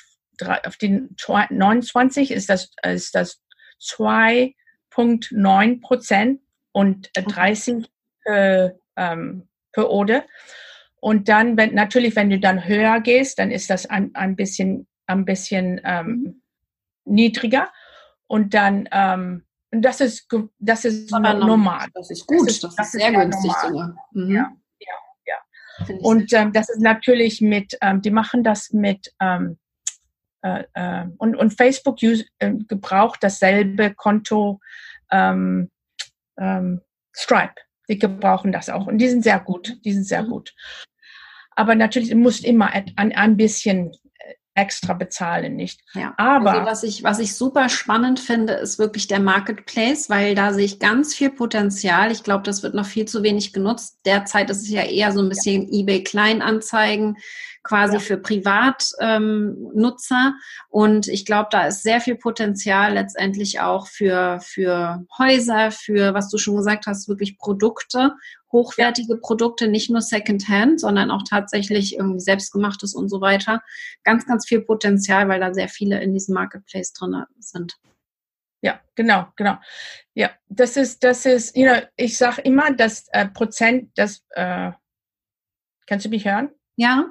auf 0.65 0.77
den 0.77 1.17
29 1.51 2.31
ist 2.31 2.49
das, 2.49 2.71
ist 2.85 3.15
das 3.15 3.41
zwei 3.81 4.55
0,9 4.97 5.81
Prozent 5.81 6.41
und 6.73 7.11
30 7.15 7.87
äh, 8.25 8.71
ähm, 8.97 9.49
per 9.73 9.91
Order. 9.91 10.25
Und 11.01 11.29
dann, 11.29 11.57
wenn, 11.57 11.75
natürlich, 11.75 12.17
wenn 12.17 12.31
du 12.31 12.39
dann 12.41 12.67
höher 12.67 13.01
gehst, 13.01 13.39
dann 13.39 13.51
ist 13.51 13.69
das 13.69 13.87
ein, 13.87 14.15
ein 14.15 14.37
bisschen, 14.37 14.87
ein 15.07 15.25
bisschen 15.25 15.81
ähm, 15.85 16.07
mhm. 16.07 16.43
niedriger. 17.05 17.71
Und 18.27 18.55
dann, 18.55 18.89
ähm, 18.91 19.45
das 19.71 20.01
ist, 20.01 20.29
das 20.59 20.85
ist 20.85 21.11
normal. 21.11 21.89
Das 21.93 22.11
ist 22.11 22.27
gut, 22.27 22.49
das 22.49 22.55
ist, 22.55 22.65
das 22.79 22.87
ist 22.87 22.93
sehr 22.93 23.11
ist 23.11 23.19
günstig 23.19 23.53
sogar. 23.53 23.97
Mhm. 24.13 24.35
Ja, 24.35 24.53
ja, 24.81 24.95
ja. 25.27 25.97
Und 26.01 26.33
ähm, 26.33 26.53
das 26.53 26.71
ist 26.71 26.81
natürlich 26.81 27.41
mit, 27.41 27.77
ähm, 27.83 28.01
die 28.01 28.11
machen 28.11 28.43
das 28.43 28.73
mit, 28.73 29.13
ähm, 29.21 29.59
äh, 30.45 30.65
äh, 30.75 31.07
und, 31.17 31.37
und 31.37 31.55
Facebook 31.55 31.97
use, 32.03 32.27
äh, 32.39 32.53
gebraucht 32.69 33.23
dasselbe 33.23 33.95
Konto 33.95 34.61
ähm, 35.11 35.71
ähm, 36.39 36.83
Stripe. 37.17 37.55
Die 37.89 37.99
gebrauchen 37.99 38.53
das 38.53 38.69
auch 38.69 38.87
und 38.87 38.99
die 38.99 39.09
sind 39.09 39.25
sehr 39.25 39.41
gut. 39.41 39.79
Die 39.85 39.93
sind 39.93 40.05
sehr 40.05 40.23
mhm. 40.23 40.31
gut. 40.31 40.55
Aber 41.57 41.75
natürlich 41.75 42.15
muss 42.15 42.41
immer 42.41 42.71
ein, 42.73 43.13
ein 43.15 43.37
bisschen 43.39 43.93
äh, 44.19 44.35
extra 44.55 44.93
bezahlen, 44.93 45.57
nicht? 45.57 45.81
Ja. 45.95 46.13
Aber 46.19 46.53
also 46.53 46.67
was 46.67 46.83
ich 46.83 47.03
was 47.03 47.21
ich 47.21 47.35
super 47.35 47.71
spannend 47.71 48.21
finde, 48.21 48.53
ist 48.53 48.79
wirklich 48.79 49.07
der 49.07 49.21
Marketplace, 49.21 50.11
weil 50.11 50.35
da 50.35 50.53
sehe 50.53 50.67
ich 50.67 50.79
ganz 50.79 51.15
viel 51.15 51.31
Potenzial. 51.31 52.13
Ich 52.13 52.23
glaube, 52.23 52.43
das 52.43 52.63
wird 52.63 52.75
noch 52.75 52.87
viel 52.87 53.07
zu 53.07 53.23
wenig 53.23 53.55
genutzt. 53.55 54.01
Derzeit 54.05 54.51
ist 54.51 54.63
es 54.63 54.71
ja 54.71 54.83
eher 54.83 55.13
so 55.13 55.23
ein 55.23 55.31
bisschen 55.31 55.73
ja. 55.73 55.81
eBay 55.81 56.05
Kleinanzeigen 56.05 57.17
quasi 57.65 57.95
ja. 57.95 57.99
für 58.01 58.19
Privatnutzer. 58.19 58.95
Ähm, 59.01 60.35
und 60.69 61.09
ich 61.09 61.27
glaube, 61.27 61.49
da 61.51 61.67
ist 61.67 61.83
sehr 61.83 62.01
viel 62.01 62.15
Potenzial 62.17 62.95
letztendlich 62.95 63.61
auch 63.61 63.89
für, 63.89 64.39
für 64.43 65.05
Häuser, 65.19 65.73
für, 65.73 66.15
was 66.15 66.29
du 66.31 66.39
schon 66.39 66.57
gesagt 66.57 66.87
hast, 66.87 67.09
wirklich 67.09 67.37
Produkte, 67.39 68.13
hochwertige. 68.53 69.17
Produkte, 69.17 69.67
nicht 69.67 69.91
nur 69.91 70.03
Secondhand, 70.03 70.79
sondern 70.81 71.11
auch 71.11 71.23
tatsächlich 71.29 71.97
irgendwie 71.97 72.21
selbstgemachtes 72.21 72.95
und 72.95 73.09
so 73.09 73.21
weiter. 73.21 73.63
Ganz, 74.05 74.27
ganz 74.27 74.47
viel 74.47 74.61
Potenzial, 74.61 75.29
weil 75.29 75.41
da 75.41 75.53
sehr 75.53 75.69
viele 75.69 76.01
in 76.01 76.13
diesem 76.13 76.35
Marketplace 76.35 76.93
drin 76.93 77.25
sind. 77.41 77.77
Ja, 78.63 78.81
genau, 78.95 79.27
genau. 79.37 79.57
Ja, 80.15 80.31
das 80.49 80.77
ist, 80.77 81.03
das 81.05 81.27
ist, 81.27 81.57
you 81.57 81.67
know, 81.67 81.83
ich 81.97 82.17
sage 82.17 82.41
immer, 82.43 82.73
dass 82.73 83.09
äh, 83.09 83.27
Prozent, 83.27 83.91
das, 83.97 84.25
äh, 84.31 84.73
kannst 85.87 86.07
du 86.07 86.11
mich 86.11 86.25
hören? 86.25 86.51
Ja. 86.77 87.07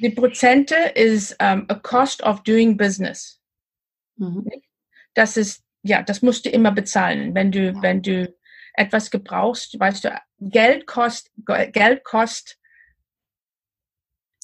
Die 0.00 0.10
Prozente 0.10 0.76
ist 0.94 1.32
um, 1.42 1.64
a 1.68 1.74
cost 1.74 2.22
of 2.22 2.42
doing 2.42 2.76
business. 2.76 3.40
Mhm. 4.16 4.46
Das 5.14 5.36
ist, 5.36 5.62
ja, 5.82 6.02
das 6.02 6.22
musst 6.22 6.44
du 6.44 6.50
immer 6.50 6.72
bezahlen. 6.72 7.34
Wenn 7.34 7.50
du, 7.50 7.72
ja. 7.72 7.82
wenn 7.82 8.02
du 8.02 8.32
etwas 8.74 9.10
gebrauchst, 9.10 9.78
weißt 9.78 10.04
du, 10.04 10.20
Geld 10.40 10.86
kostet, 10.86 11.32
Geld 11.72 12.04
kostet. 12.04 12.56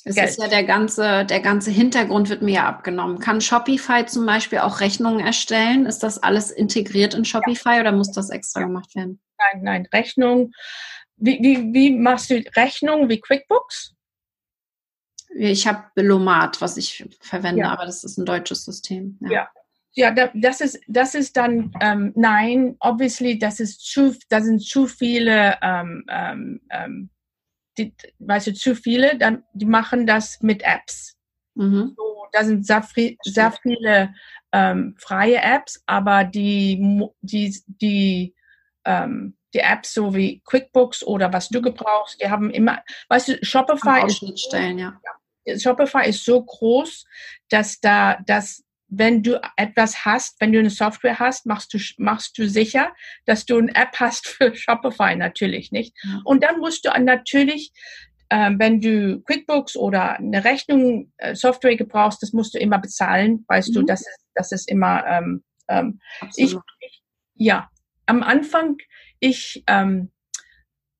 Es 0.06 0.16
Geld. 0.16 0.28
ist 0.28 0.38
ja 0.38 0.48
der 0.48 0.64
ganze, 0.64 1.24
der 1.24 1.40
ganze 1.40 1.70
Hintergrund 1.70 2.28
wird 2.28 2.42
mir 2.42 2.54
ja 2.54 2.68
abgenommen. 2.68 3.20
Kann 3.20 3.40
Shopify 3.40 4.04
zum 4.04 4.26
Beispiel 4.26 4.58
auch 4.58 4.80
Rechnungen 4.80 5.24
erstellen? 5.24 5.86
Ist 5.86 6.02
das 6.02 6.22
alles 6.22 6.50
integriert 6.50 7.14
in 7.14 7.24
Shopify 7.24 7.76
ja. 7.76 7.80
oder 7.80 7.92
muss 7.92 8.12
das 8.12 8.28
extra 8.28 8.60
gemacht 8.62 8.94
werden? 8.94 9.20
Nein, 9.38 9.62
nein, 9.62 9.88
Rechnung. 9.94 10.52
Wie, 11.16 11.38
wie, 11.40 11.72
wie 11.72 11.90
machst 11.90 12.30
du 12.30 12.42
Rechnung 12.56 13.08
wie 13.08 13.20
QuickBooks? 13.20 13.93
Ich 15.36 15.66
habe 15.66 15.84
Belomat, 15.94 16.60
was 16.60 16.76
ich 16.76 17.08
verwende, 17.20 17.62
ja. 17.62 17.72
aber 17.72 17.86
das 17.86 18.04
ist 18.04 18.18
ein 18.18 18.24
deutsches 18.24 18.64
System. 18.64 19.18
Ja. 19.20 19.48
ja. 19.94 20.14
ja 20.14 20.30
das 20.34 20.60
ist, 20.60 20.80
das 20.86 21.14
ist 21.14 21.36
dann, 21.36 21.72
ähm, 21.80 22.12
nein, 22.14 22.76
obviously, 22.80 23.38
das 23.38 23.60
ist 23.60 23.80
zu, 23.80 24.16
da 24.28 24.40
sind 24.40 24.60
zu 24.60 24.86
viele, 24.86 25.58
ähm, 25.62 26.04
ähm, 26.08 26.60
ähm, 26.70 27.10
die, 27.76 27.92
weißt 28.20 28.48
du, 28.48 28.54
zu 28.54 28.76
viele, 28.76 29.18
dann, 29.18 29.42
die 29.52 29.66
machen 29.66 30.06
das 30.06 30.40
mit 30.40 30.62
Apps. 30.62 31.16
Mhm. 31.54 31.94
So, 31.96 32.26
da 32.32 32.44
sind 32.44 32.66
sehr, 32.66 32.86
sehr 33.22 33.52
viele 33.52 34.14
ähm, 34.52 34.94
freie 34.98 35.42
Apps, 35.42 35.82
aber 35.86 36.24
die, 36.24 37.08
die, 37.22 37.60
die, 37.66 38.34
ähm, 38.84 39.36
die 39.52 39.60
Apps 39.60 39.94
so 39.94 40.14
wie 40.14 40.40
QuickBooks 40.44 41.04
oder 41.04 41.32
was 41.32 41.48
du 41.48 41.62
gebrauchst, 41.62 42.20
die 42.20 42.28
haben 42.28 42.50
immer, 42.50 42.82
weißt 43.08 43.28
du, 43.28 43.44
Shopify 43.44 44.06
ist, 44.06 44.18
Schnittstellen, 44.18 44.78
ja. 44.78 45.00
Shopify 45.58 46.08
ist 46.08 46.24
so 46.24 46.42
groß, 46.42 47.04
dass 47.48 47.80
da, 47.80 48.18
dass 48.26 48.64
wenn 48.88 49.22
du 49.22 49.40
etwas 49.56 50.04
hast, 50.04 50.40
wenn 50.40 50.52
du 50.52 50.58
eine 50.58 50.70
Software 50.70 51.18
hast, 51.18 51.46
machst 51.46 51.74
du, 51.74 51.78
machst 51.98 52.38
du 52.38 52.48
sicher, 52.48 52.92
dass 53.24 53.46
du 53.46 53.58
eine 53.58 53.74
App 53.74 53.98
hast 53.98 54.28
für 54.28 54.54
Shopify 54.54 55.16
natürlich 55.16 55.72
nicht. 55.72 55.96
Und 56.24 56.42
dann 56.42 56.58
musst 56.58 56.84
du 56.84 56.90
natürlich, 57.00 57.72
äh, 58.28 58.50
wenn 58.56 58.80
du 58.80 59.20
QuickBooks 59.22 59.76
oder 59.76 60.18
eine 60.18 60.44
Rechnung, 60.44 61.12
äh, 61.18 61.34
Software 61.34 61.76
gebrauchst, 61.76 62.22
das 62.22 62.32
musst 62.32 62.54
du 62.54 62.58
immer 62.58 62.78
bezahlen, 62.78 63.44
weißt 63.48 63.70
mhm. 63.70 63.74
du, 63.74 63.82
das 63.82 64.00
ist, 64.00 64.26
das 64.34 64.52
ist 64.52 64.70
immer, 64.70 65.04
ähm, 65.06 65.44
ähm, 65.68 66.00
ich, 66.36 66.54
ich, 66.80 67.02
ja, 67.34 67.70
am 68.06 68.22
Anfang, 68.22 68.76
ich, 69.18 69.64
ähm, 69.66 70.10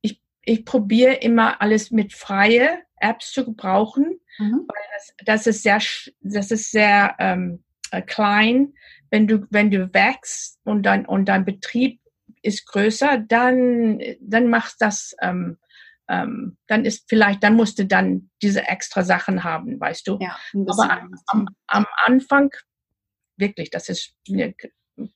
ich, 0.01 0.21
ich 0.43 0.65
probiere 0.65 1.15
immer 1.15 1.61
alles 1.61 1.91
mit 1.91 2.13
freie 2.13 2.84
Apps 3.01 3.33
zu 3.33 3.45
gebrauchen, 3.45 4.21
Mhm. 4.39 4.67
Weil 4.67 4.83
das, 4.93 5.15
das, 5.25 5.47
ist 5.47 5.63
sehr, 5.63 5.81
das 6.21 6.51
ist 6.51 6.71
sehr 6.71 7.15
ähm, 7.19 7.63
äh, 7.91 8.03
klein. 8.03 8.75
Wenn 9.11 9.27
du, 9.27 9.47
wenn 9.51 9.71
du 9.71 9.93
wächst 9.93 10.59
und 10.65 10.83
dein, 10.83 11.07
und 11.07 11.27
dein 11.27 11.45
Betrieb 11.45 12.01
ist 12.43 12.67
größer, 12.67 13.19
dann, 13.19 14.01
dann 14.21 14.49
machst 14.49 14.81
das, 14.81 15.15
ähm, 15.23 15.59
ähm, 16.09 16.59
dann 16.67 16.85
ist 16.85 17.09
vielleicht, 17.09 17.43
dann 17.43 17.55
musst 17.55 17.79
du 17.79 17.87
dann 17.87 18.31
diese 18.43 18.67
extra 18.67 19.03
Sachen 19.03 19.45
haben, 19.45 19.81
weißt 19.81 20.07
du. 20.07 20.19
Ja, 20.21 20.37
Aber 20.53 20.91
am, 20.91 21.15
am, 21.27 21.49
am, 21.69 21.87
Anfang, 21.97 22.51
wirklich, 23.37 23.71
das 23.71 23.89
ist, 23.89 24.15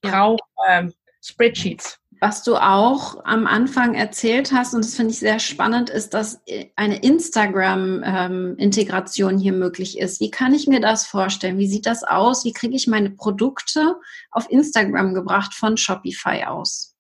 braucht 0.00 0.42
ähm, 0.68 0.94
Spreadsheets. 1.22 2.00
Was 2.20 2.42
du 2.42 2.56
auch 2.56 3.24
am 3.24 3.46
Anfang 3.46 3.94
erzählt 3.94 4.52
hast, 4.52 4.74
und 4.74 4.84
das 4.84 4.96
finde 4.96 5.12
ich 5.12 5.20
sehr 5.20 5.38
spannend, 5.38 5.88
ist, 5.88 6.14
dass 6.14 6.42
eine 6.74 7.00
Instagram-Integration 7.00 9.34
ähm, 9.34 9.38
hier 9.38 9.52
möglich 9.52 9.98
ist. 9.98 10.20
Wie 10.20 10.30
kann 10.30 10.52
ich 10.52 10.66
mir 10.66 10.80
das 10.80 11.06
vorstellen? 11.06 11.58
Wie 11.58 11.68
sieht 11.68 11.86
das 11.86 12.02
aus? 12.02 12.44
Wie 12.44 12.52
kriege 12.52 12.74
ich 12.74 12.88
meine 12.88 13.10
Produkte 13.10 14.00
auf 14.32 14.50
Instagram 14.50 15.14
gebracht 15.14 15.54
von 15.54 15.76
Shopify 15.76 16.42
aus? 16.44 16.96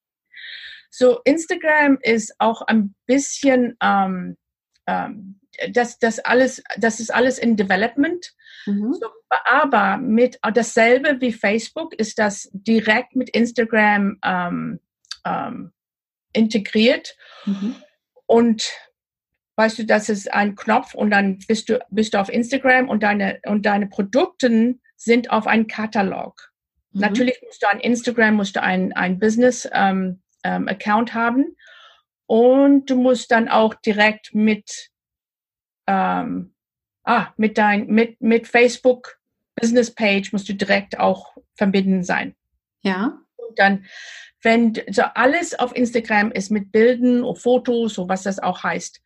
So, 0.90 1.20
Instagram 1.24 1.98
ist 2.00 2.34
auch 2.38 2.62
ein 2.62 2.94
bisschen, 3.06 3.76
ähm, 3.82 4.36
ähm, 4.86 5.40
das, 5.72 5.98
das, 5.98 6.20
alles, 6.20 6.62
das 6.78 7.00
ist 7.00 7.12
alles 7.12 7.38
in 7.38 7.56
Development. 7.56 8.32
Mhm. 8.66 8.94
So, 8.94 9.08
aber 9.44 9.96
mit 9.96 10.38
dasselbe 10.54 11.20
wie 11.20 11.32
Facebook 11.32 11.92
ist 11.94 12.18
das 12.18 12.48
direkt 12.52 13.16
mit 13.16 13.30
Instagram 13.30 14.18
ähm, 14.24 14.78
ähm, 15.24 15.72
integriert. 16.32 17.16
Mhm. 17.44 17.76
Und 18.26 18.70
weißt 19.56 19.78
du, 19.78 19.84
das 19.84 20.08
ist 20.08 20.32
ein 20.32 20.54
Knopf 20.54 20.94
und 20.94 21.10
dann 21.10 21.38
bist 21.48 21.68
du, 21.68 21.84
bist 21.90 22.14
du 22.14 22.20
auf 22.20 22.28
Instagram 22.28 22.88
und 22.88 23.02
deine, 23.02 23.40
und 23.46 23.66
deine 23.66 23.88
Produkte 23.88 24.76
sind 24.96 25.30
auf 25.30 25.46
einem 25.46 25.66
Katalog. 25.66 26.52
Mhm. 26.92 27.00
Natürlich 27.00 27.40
musst 27.44 27.62
du 27.62 27.68
an 27.68 27.80
Instagram 27.80 28.34
musst 28.34 28.56
du 28.56 28.62
ein, 28.62 28.92
ein 28.92 29.18
Business 29.18 29.68
ähm, 29.72 30.22
ähm, 30.44 30.68
Account 30.68 31.14
haben 31.14 31.56
und 32.26 32.90
du 32.90 32.96
musst 32.96 33.30
dann 33.30 33.48
auch 33.48 33.74
direkt 33.74 34.34
mit 34.34 34.90
ähm, 35.86 36.54
ah, 37.04 37.32
mit 37.36 37.56
dein 37.56 37.86
mit 37.86 38.20
mit 38.20 38.46
Facebook 38.46 39.18
Business 39.60 39.92
Page 39.92 40.32
musst 40.32 40.48
du 40.48 40.54
direkt 40.54 40.98
auch 40.98 41.36
verbinden 41.54 42.04
sein. 42.04 42.36
Ja. 42.82 43.18
Und 43.36 43.58
dann 43.58 43.86
wenn 44.42 44.74
so 44.90 45.02
alles 45.14 45.58
auf 45.58 45.74
Instagram 45.74 46.30
ist 46.30 46.50
mit 46.50 46.72
Bilden 46.72 47.24
und 47.24 47.38
Fotos 47.38 47.94
so 47.94 48.08
was 48.08 48.22
das 48.22 48.38
auch 48.38 48.62
heißt. 48.62 49.00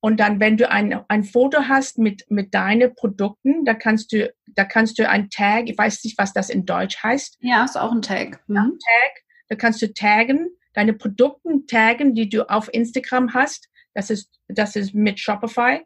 Und 0.00 0.20
dann, 0.20 0.38
wenn 0.38 0.56
du 0.56 0.70
ein, 0.70 1.00
ein 1.08 1.24
Foto 1.24 1.62
hast 1.62 1.98
mit, 1.98 2.24
mit 2.28 2.54
deinen 2.54 2.94
Produkten, 2.94 3.64
da 3.64 3.74
kannst 3.74 4.12
du, 4.12 4.32
da 4.46 4.64
kannst 4.64 4.98
du 4.98 5.08
ein 5.08 5.28
Tag, 5.28 5.68
ich 5.68 5.76
weiß 5.76 6.04
nicht, 6.04 6.16
was 6.18 6.32
das 6.32 6.50
in 6.50 6.66
Deutsch 6.66 7.02
heißt. 7.02 7.38
Ja, 7.40 7.64
ist 7.64 7.76
auch 7.76 7.90
ein 7.90 8.02
Tag. 8.02 8.40
Mhm. 8.46 8.56
Ein 8.56 8.78
Tag, 8.78 9.22
da 9.48 9.56
kannst 9.56 9.82
du 9.82 9.92
taggen, 9.92 10.50
deine 10.72 10.92
Produkte 10.92 11.66
taggen, 11.66 12.14
die 12.14 12.28
du 12.28 12.48
auf 12.48 12.72
Instagram 12.72 13.34
hast. 13.34 13.68
Das 13.94 14.10
ist, 14.10 14.38
das 14.46 14.76
ist 14.76 14.94
mit 14.94 15.18
Shopify. 15.18 15.80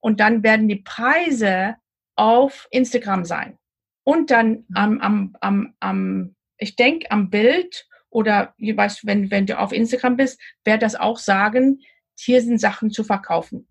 Und 0.00 0.20
dann 0.20 0.42
werden 0.42 0.68
die 0.68 0.76
Preise 0.76 1.76
auf 2.16 2.68
Instagram 2.70 3.26
sein. 3.26 3.58
Und 4.04 4.30
dann 4.30 4.64
am, 4.72 4.98
am, 5.00 5.36
am, 5.40 5.74
am 5.80 6.34
ich 6.56 6.74
denke, 6.76 7.10
am 7.10 7.28
Bild 7.28 7.86
oder, 8.10 8.54
wie 8.58 8.76
weißt 8.76 9.06
wenn, 9.06 9.30
wenn 9.30 9.46
du 9.46 9.58
auf 9.58 9.72
Instagram 9.72 10.16
bist, 10.16 10.40
wird 10.64 10.82
das 10.82 10.94
auch 10.94 11.18
sagen, 11.18 11.80
hier 12.18 12.42
sind 12.42 12.60
Sachen 12.60 12.90
zu 12.90 13.04
verkaufen. 13.04 13.68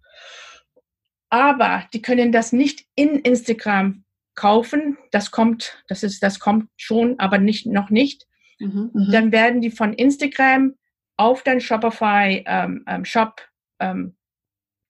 Aber 1.29 1.85
die 1.93 2.01
können 2.01 2.31
das 2.31 2.53
nicht 2.53 2.85
in 2.95 3.19
Instagram 3.19 4.05
kaufen. 4.35 4.97
Das 5.11 5.31
kommt, 5.31 5.83
das 5.87 6.03
ist, 6.03 6.23
das 6.23 6.39
kommt 6.39 6.69
schon, 6.77 7.19
aber 7.19 7.37
nicht, 7.37 7.65
noch 7.65 7.89
nicht. 7.89 8.25
Mhm, 8.59 8.91
mhm. 8.93 9.11
Dann 9.11 9.31
werden 9.31 9.61
die 9.61 9.71
von 9.71 9.93
Instagram 9.93 10.75
auf 11.17 11.43
dein 11.43 11.59
Shopify 11.59 12.43
ähm, 12.45 12.83
ähm, 12.87 13.03
Shop 13.03 13.41
ähm, 13.79 14.15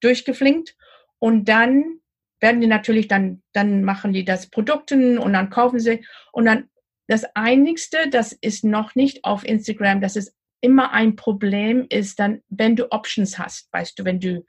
durchgeflinkt 0.02 0.76
und 1.20 1.46
dann 1.46 2.00
werden 2.40 2.62
die 2.62 2.68
natürlich 2.68 3.08
dann, 3.08 3.42
dann 3.54 3.84
machen 3.84 4.14
die 4.14 4.24
das 4.24 4.50
Produkten 4.50 5.18
und 5.18 5.34
dann 5.34 5.50
kaufen 5.50 5.80
sie 5.80 6.06
und 6.32 6.46
dann 6.46 6.70
das 7.08 7.26
einigste, 7.36 8.10
das 8.10 8.34
ist 8.34 8.64
noch 8.64 8.96
nicht 8.96 9.24
auf 9.24 9.46
Instagram, 9.46 10.02
das 10.02 10.16
ist 10.16 10.34
immer 10.62 10.92
ein 10.92 11.16
Problem 11.16 11.86
ist 11.90 12.20
dann, 12.20 12.42
wenn 12.50 12.76
du 12.76 12.92
Options 12.92 13.38
hast, 13.38 13.72
weißt 13.72 14.00
du, 14.00 14.06
wenn 14.06 14.20
du 14.20 14.46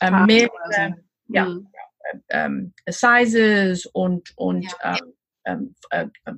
ähm, 0.00 0.26
mehrere 0.26 0.50
so. 1.28 1.34
ja, 1.34 1.44
mhm. 1.46 1.68
ähm, 2.28 2.74
Sizes 2.88 3.86
und, 3.86 4.32
und 4.36 4.64
ja. 4.82 4.98
ähm, 5.44 5.74
ähm 5.90 6.12
äh, 6.24 6.32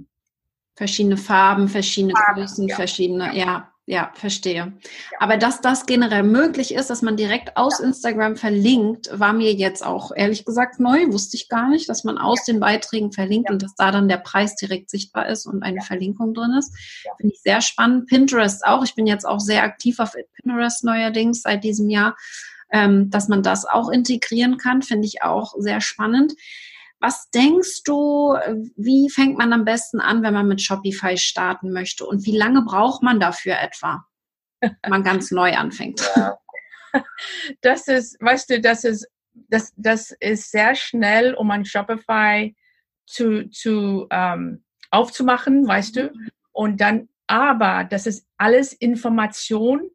verschiedene 0.77 1.17
Farben, 1.17 1.69
verschiedene 1.69 2.15
Farben, 2.15 2.41
Größen, 2.41 2.69
ja. 2.69 2.77
verschiedene, 2.77 3.37
ja. 3.37 3.74
Ja, 3.87 4.13
verstehe. 4.15 4.73
Aber 5.19 5.37
dass 5.37 5.61
das 5.61 5.85
generell 5.85 6.23
möglich 6.23 6.73
ist, 6.73 6.89
dass 6.89 7.03
man 7.03 7.19
direkt 7.19 7.59
aus 7.59 7.81
ja. 7.81 7.85
Instagram 7.85 8.37
verlinkt, 8.37 9.11
war 9.13 9.35
mir 9.35 9.53
jetzt 9.53 9.85
auch 9.85 10.11
ehrlich 10.17 10.47
gesagt 10.47 10.81
neu, 10.81 11.13
wusste 11.13 11.37
ich 11.37 11.51
gar 11.51 11.69
nicht, 11.69 11.87
dass 11.91 12.03
man 12.03 12.17
aus 12.17 12.47
ja. 12.47 12.55
den 12.55 12.61
Beiträgen 12.61 13.13
verlinkt 13.13 13.51
ja. 13.51 13.53
und 13.53 13.63
dass 13.63 13.75
da 13.75 13.91
dann 13.91 14.09
der 14.09 14.17
Preis 14.17 14.57
direkt 14.57 14.89
sichtbar 14.89 15.29
ist 15.29 15.45
und 15.45 15.63
eine 15.63 15.83
Verlinkung 15.83 16.33
drin 16.33 16.55
ist. 16.59 16.75
Finde 17.19 17.35
ich 17.35 17.43
sehr 17.43 17.61
spannend. 17.61 18.07
Pinterest 18.07 18.65
auch. 18.65 18.85
Ich 18.85 18.95
bin 18.95 19.07
jetzt 19.07 19.27
auch 19.27 19.41
sehr 19.41 19.63
aktiv 19.63 19.99
auf 19.99 20.15
Pinterest 20.35 20.83
neuerdings 20.83 21.43
seit 21.43 21.63
diesem 21.63 21.91
Jahr, 21.91 22.17
ähm, 22.73 23.11
dass 23.11 23.29
man 23.29 23.43
das 23.43 23.67
auch 23.67 23.91
integrieren 23.91 24.57
kann, 24.57 24.81
finde 24.81 25.07
ich 25.07 25.23
auch 25.23 25.53
sehr 25.59 25.83
spannend. 25.83 26.33
Was 27.05 27.29
denkst 27.29 27.83
du, 27.85 28.35
wie 28.77 29.11
fängt 29.11 29.37
man 29.37 29.53
am 29.53 29.67
besten 29.67 30.01
an, 30.01 30.23
wenn 30.23 30.33
man 30.33 30.49
mit 30.49 30.63
Shopify 30.63 31.19
starten 31.19 31.71
möchte? 31.71 32.07
Und 32.07 32.25
wie 32.25 32.35
lange 32.35 32.63
braucht 32.63 33.03
man 33.03 33.21
dafür 33.21 33.59
etwa, 33.61 34.07
wenn 34.63 34.75
man 34.89 35.05
ganz 35.05 35.31
neu 35.31 35.53
anfängt? 35.53 36.01
Ja. 36.17 36.39
Das 37.61 37.89
ist, 37.89 38.17
weißt 38.23 38.49
du, 38.49 38.61
das 38.61 38.85
ist, 38.85 39.07
das, 39.35 39.75
das 39.77 40.13
ist 40.21 40.51
sehr 40.51 40.77
schnell, 40.77 41.35
um 41.35 41.51
ein 41.51 41.65
Shopify 41.67 42.57
zu, 43.05 43.51
zu 43.51 44.07
ähm, 44.11 44.65
aufzumachen, 44.91 45.67
weißt 45.67 45.97
du? 45.97 46.05
Mhm. 46.05 46.29
Und 46.53 46.81
dann, 46.81 47.09
aber 47.27 47.85
das 47.85 48.07
ist 48.07 48.27
alles 48.39 48.73
Information 48.73 49.91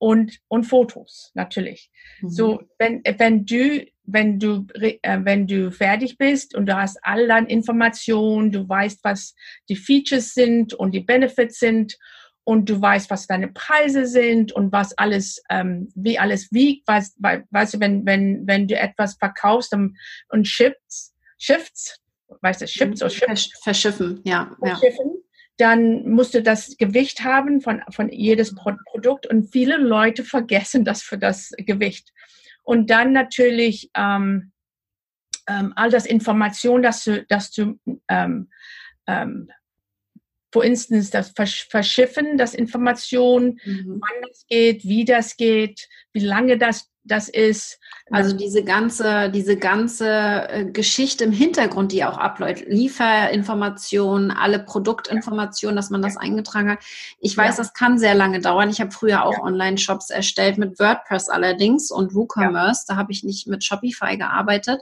und, 0.00 0.40
und 0.48 0.64
Fotos, 0.64 1.30
natürlich. 1.34 1.90
Mhm. 2.20 2.30
So, 2.30 2.62
wenn, 2.78 3.02
wenn 3.04 3.44
du 3.44 3.84
wenn 4.12 4.38
du, 4.38 4.66
äh, 4.74 5.18
wenn 5.22 5.46
du 5.46 5.70
fertig 5.70 6.18
bist 6.18 6.54
und 6.54 6.66
du 6.66 6.76
hast 6.76 6.98
all 7.02 7.28
deine 7.28 7.48
Informationen, 7.48 8.50
du 8.50 8.68
weißt, 8.68 9.04
was 9.04 9.34
die 9.68 9.76
Features 9.76 10.34
sind 10.34 10.74
und 10.74 10.92
die 10.92 11.00
Benefits 11.00 11.60
sind 11.60 11.96
und 12.44 12.68
du 12.68 12.80
weißt, 12.80 13.10
was 13.10 13.26
deine 13.26 13.48
Preise 13.48 14.06
sind 14.06 14.52
und 14.52 14.72
was 14.72 14.96
alles, 14.98 15.40
ähm, 15.50 15.88
wie 15.94 16.18
alles 16.18 16.50
wiegt, 16.50 16.88
weißt, 16.88 17.18
weißt 17.20 17.74
du, 17.74 17.80
wenn, 17.80 18.04
wenn, 18.06 18.46
wenn 18.46 18.66
du 18.66 18.76
etwas 18.76 19.14
verkaufst 19.14 19.72
und, 19.74 19.96
und 20.28 20.48
shifts, 20.48 21.14
shifts, 21.38 22.00
weißt 22.40 22.62
du, 22.62 22.66
shifts 22.66 23.02
oder 23.02 23.10
shifts? 23.10 23.50
Verschiffen, 23.62 24.20
ja. 24.24 24.56
Verschiffen, 24.60 25.12
ja. 25.14 25.19
Dann 25.60 26.08
musst 26.08 26.34
du 26.34 26.42
das 26.42 26.76
Gewicht 26.78 27.22
haben 27.22 27.60
von, 27.60 27.82
von 27.90 28.08
jedes 28.08 28.54
Produkt 28.54 29.26
und 29.26 29.50
viele 29.50 29.76
Leute 29.76 30.24
vergessen 30.24 30.84
das 30.84 31.02
für 31.02 31.18
das 31.18 31.52
Gewicht. 31.58 32.12
Und 32.62 32.88
dann 32.90 33.12
natürlich 33.12 33.90
ähm, 33.94 34.52
ähm, 35.48 35.72
all 35.76 35.90
das 35.90 36.06
Information, 36.06 36.82
dass 36.82 37.04
du, 37.04 37.24
dass 37.26 37.50
du 37.50 37.78
ähm, 38.08 38.48
ähm, 39.06 39.50
for 40.52 40.64
instance, 40.64 41.10
das 41.10 41.32
Verschiffen, 41.68 42.36
das 42.36 42.54
Information, 42.54 43.60
mhm. 43.64 44.00
wann 44.00 44.28
das 44.28 44.44
geht, 44.48 44.84
wie 44.84 45.04
das 45.04 45.36
geht, 45.36 45.88
wie 46.12 46.20
lange 46.20 46.58
das 46.58 46.90
das 47.10 47.28
ist. 47.28 47.78
Also 48.12 48.36
diese 48.36 48.64
ganze, 48.64 49.30
diese 49.30 49.56
ganze 49.56 50.48
äh, 50.48 50.64
Geschichte 50.64 51.22
im 51.22 51.30
Hintergrund, 51.30 51.92
die 51.92 52.04
auch 52.04 52.18
abläuft, 52.18 52.64
Lieferinformationen, 52.66 54.32
alle 54.32 54.58
Produktinformationen, 54.58 55.76
dass 55.76 55.90
man 55.90 56.02
das 56.02 56.16
eingetragen 56.16 56.70
hat. 56.70 56.80
Ich 57.20 57.36
weiß, 57.36 57.56
ja. 57.56 57.62
das 57.62 57.72
kann 57.72 57.98
sehr 57.98 58.14
lange 58.14 58.40
dauern. 58.40 58.68
Ich 58.68 58.80
habe 58.80 58.90
früher 58.90 59.24
auch 59.24 59.38
ja. 59.38 59.44
Online-Shops 59.44 60.10
erstellt 60.10 60.58
mit 60.58 60.80
WordPress 60.80 61.28
allerdings 61.28 61.92
und 61.92 62.14
WooCommerce. 62.14 62.86
Ja. 62.88 62.94
Da 62.94 62.96
habe 62.98 63.12
ich 63.12 63.22
nicht 63.22 63.46
mit 63.46 63.62
Shopify 63.62 64.16
gearbeitet. 64.16 64.80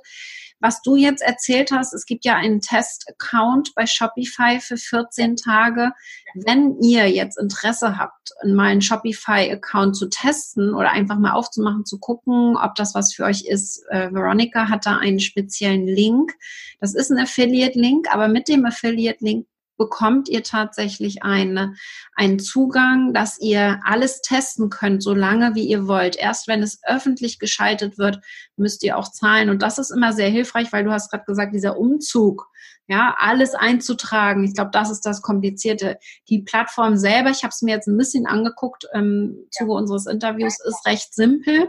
Was 0.61 0.83
du 0.83 0.97
jetzt 0.97 1.23
erzählt 1.23 1.71
hast, 1.71 1.95
es 1.95 2.05
gibt 2.05 2.25
ja 2.25 2.35
einen 2.35 2.61
Test-Account 2.61 3.75
bei 3.75 3.87
Shopify 3.87 4.61
für 4.61 4.77
14 4.77 5.37
Tage. 5.37 5.93
Wenn 6.35 6.81
ihr 6.81 7.09
jetzt 7.09 7.39
Interesse 7.39 7.97
habt, 7.97 8.31
mal 8.45 8.69
einen 8.69 8.83
Shopify-Account 8.83 9.97
zu 9.97 10.09
testen 10.09 10.75
oder 10.75 10.91
einfach 10.91 11.19
mal 11.19 11.33
aufzumachen, 11.33 11.85
zu 11.85 11.99
gucken, 11.99 12.57
ob 12.57 12.75
das 12.75 12.95
was 12.95 13.15
für 13.15 13.25
euch 13.25 13.45
ist, 13.47 13.85
äh, 13.91 14.13
Veronica 14.13 14.69
hat 14.69 14.87
da 14.87 14.97
einen 14.97 15.21
speziellen 15.21 15.87
Link. 15.87 16.33
Das 16.81 16.95
ist 16.95 17.11
ein 17.11 17.19
Affiliate-Link, 17.19 18.13
aber 18.13 18.29
mit 18.29 18.49
dem 18.49 18.67
Affiliate-Link 18.67 19.47
bekommt 19.79 20.29
ihr 20.29 20.43
tatsächlich 20.43 21.23
eine, 21.23 21.75
einen 22.15 22.39
Zugang, 22.39 23.15
dass 23.15 23.41
ihr 23.41 23.81
alles 23.85 24.21
testen 24.21 24.69
könnt, 24.69 25.03
so 25.03 25.15
lange 25.15 25.55
wie 25.55 25.67
ihr 25.67 25.87
wollt. 25.87 26.17
Erst 26.17 26.49
wenn 26.49 26.63
es 26.63 26.81
öffentlich 26.87 27.39
geschaltet 27.39 27.97
wird, 27.97 28.21
müsst 28.57 28.83
ihr 28.83 28.99
auch 28.99 29.11
zahlen. 29.11 29.49
Und 29.49 29.63
das 29.63 29.79
ist 29.79 29.91
immer 29.91 30.13
sehr 30.13 30.29
hilfreich, 30.29 30.73
weil 30.73 30.85
du 30.85 30.91
hast 30.91 31.11
gerade 31.11 31.25
gesagt, 31.25 31.55
dieser 31.55 31.79
Umzug, 31.79 32.51
ja, 32.89 33.15
alles 33.19 33.55
einzutragen. 33.55 34.45
Ich 34.45 34.55
glaube, 34.55 34.71
das 34.73 34.91
ist 34.91 35.05
das 35.05 35.21
Komplizierte. 35.21 35.99
Die 36.29 36.41
Plattform 36.43 36.97
selber, 36.97 37.31
ich 37.31 37.43
habe 37.43 37.51
es 37.51 37.61
mir 37.61 37.75
jetzt 37.75 37.87
ein 37.87 37.99
bisschen 37.99 38.27
angeguckt 38.27 38.87
im 38.95 39.47
Zuge 39.51 39.73
unseres 39.73 40.07
Interviews, 40.07 40.57
ist 40.65 40.87
recht 40.87 41.15
simpel. 41.15 41.69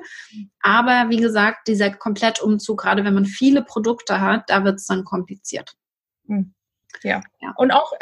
Aber 0.61 1.09
wie 1.09 1.17
gesagt, 1.17 1.67
dieser 1.67 1.91
Komplettumzug, 1.91 2.79
gerade 2.79 3.03
wenn 3.03 3.13
man 3.13 3.25
viele 3.25 3.63
Produkte 3.63 4.21
hat, 4.21 4.49
da 4.49 4.63
wird 4.63 4.77
es 4.77 4.87
dann 4.87 5.03
kompliziert. 5.03 5.75
Hm. 6.27 6.53
Ja. 7.03 7.21
ja. 7.41 7.53
Und 7.57 7.71
auch, 7.71 7.93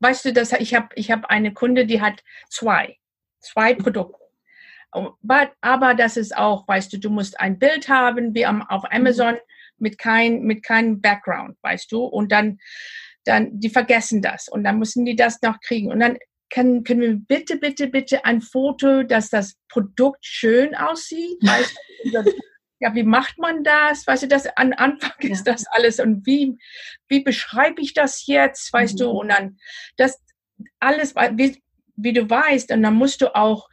weißt 0.00 0.26
du, 0.26 0.32
dass 0.32 0.52
ich 0.52 0.74
habe 0.74 0.88
ich 0.94 1.10
hab 1.10 1.26
eine 1.26 1.52
Kunde, 1.52 1.86
die 1.86 2.00
hat 2.00 2.22
zwei, 2.48 2.96
zwei 3.40 3.74
Produkte. 3.74 4.18
Aber, 4.90 5.52
aber 5.60 5.94
das 5.94 6.16
ist 6.16 6.36
auch, 6.36 6.66
weißt 6.66 6.92
du, 6.92 6.98
du 6.98 7.10
musst 7.10 7.38
ein 7.40 7.58
Bild 7.58 7.88
haben, 7.88 8.34
wie 8.34 8.46
am, 8.46 8.62
auf 8.62 8.84
Amazon, 8.90 9.34
mhm. 9.34 9.40
mit 9.78 9.98
kein, 9.98 10.42
mit 10.42 10.62
keinem 10.62 11.00
Background, 11.00 11.56
weißt 11.62 11.92
du, 11.92 12.04
und 12.04 12.32
dann, 12.32 12.58
dann, 13.24 13.60
die 13.60 13.68
vergessen 13.68 14.22
das 14.22 14.48
und 14.48 14.64
dann 14.64 14.78
müssen 14.78 15.04
die 15.04 15.16
das 15.16 15.42
noch 15.42 15.60
kriegen 15.60 15.90
und 15.90 16.00
dann 16.00 16.18
können, 16.50 16.84
können 16.84 17.00
wir 17.00 17.14
bitte, 17.14 17.56
bitte, 17.56 17.88
bitte 17.88 18.24
ein 18.24 18.40
Foto, 18.40 19.02
dass 19.02 19.28
das 19.28 19.56
Produkt 19.68 20.24
schön 20.24 20.74
aussieht, 20.74 21.38
weißt 21.42 21.76
du, 22.04 22.32
ja, 22.80 22.94
wie 22.94 23.02
macht 23.02 23.38
man 23.38 23.64
das? 23.64 24.06
Weißt 24.06 24.24
du, 24.24 24.28
das 24.28 24.46
an 24.56 24.72
Anfang 24.72 25.12
ja. 25.20 25.30
ist 25.30 25.44
das 25.44 25.66
alles 25.66 26.00
und 26.00 26.26
wie, 26.26 26.56
wie 27.08 27.20
beschreibe 27.20 27.80
ich 27.82 27.94
das 27.94 28.26
jetzt, 28.26 28.72
weißt 28.72 28.94
mhm. 28.94 28.98
du? 28.98 29.10
Und 29.10 29.28
dann 29.28 29.58
das 29.96 30.22
alles, 30.80 31.14
wie, 31.14 31.62
wie 31.96 32.12
du 32.12 32.28
weißt, 32.28 32.70
und 32.72 32.82
dann 32.82 32.94
musst 32.94 33.20
du 33.20 33.34
auch 33.34 33.68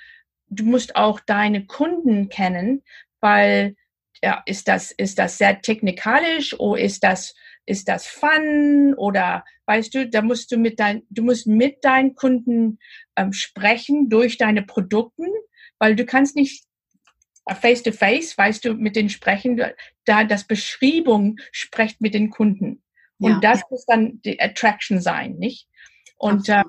du 0.49 0.63
musst 0.63 0.95
auch 0.95 1.19
deine 1.19 1.65
Kunden 1.65 2.29
kennen, 2.29 2.83
weil 3.19 3.75
ja, 4.23 4.41
ist 4.45 4.67
das, 4.67 4.91
ist 4.91 5.19
das 5.19 5.37
sehr 5.37 5.61
technikalisch 5.61 6.57
oder 6.59 6.81
ist 6.81 7.03
das, 7.03 7.35
ist 7.65 7.87
das 7.87 8.07
Fun 8.07 8.93
oder 8.95 9.43
weißt 9.65 9.93
du, 9.93 10.07
da 10.07 10.21
musst 10.21 10.51
du 10.51 10.57
mit 10.57 10.79
dein, 10.79 11.03
du 11.09 11.23
musst 11.23 11.47
mit 11.47 11.83
deinen 11.83 12.15
Kunden 12.15 12.79
ähm, 13.15 13.33
sprechen 13.33 14.09
durch 14.09 14.37
deine 14.37 14.63
Produkten, 14.63 15.27
weil 15.79 15.95
du 15.95 16.05
kannst 16.05 16.35
nicht 16.35 16.65
face 17.53 17.83
to 17.83 17.91
face, 17.91 18.37
weißt 18.37 18.65
du, 18.65 18.73
mit 18.73 18.95
den 18.95 19.09
sprechen, 19.09 19.61
da 20.05 20.23
das 20.23 20.45
Beschreibung 20.45 21.37
spricht 21.51 22.01
mit 22.01 22.13
den 22.13 22.29
Kunden. 22.31 22.81
Und 23.19 23.31
ja. 23.31 23.39
das 23.39 23.61
muss 23.69 23.85
dann 23.85 24.21
die 24.23 24.41
Attraction 24.41 24.99
sein, 24.99 25.35
nicht? 25.35 25.67
Und 26.17 26.49
äh, 26.49 26.63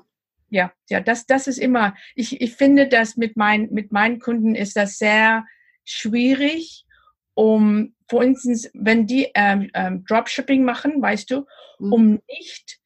ja, 0.49 0.71
ja, 0.89 1.01
das, 1.01 1.25
das 1.25 1.47
ist 1.47 1.57
immer, 1.57 1.95
ich, 2.15 2.41
ich 2.41 2.53
finde, 2.53 2.87
dass 2.87 3.17
mit, 3.17 3.35
mein, 3.35 3.69
mit 3.71 3.91
meinen 3.91 4.19
Kunden 4.19 4.55
ist 4.55 4.75
das 4.75 4.97
sehr 4.97 5.45
schwierig, 5.83 6.85
um, 7.33 7.95
für 8.09 8.23
instance, 8.23 8.69
wenn 8.73 9.05
die 9.05 9.29
ähm, 9.35 9.69
ähm, 9.73 10.05
Dropshipping 10.05 10.63
machen, 10.63 11.01
weißt 11.01 11.29
du, 11.31 11.45
mhm. 11.79 11.93
um 11.93 12.21
nicht, 12.27 12.79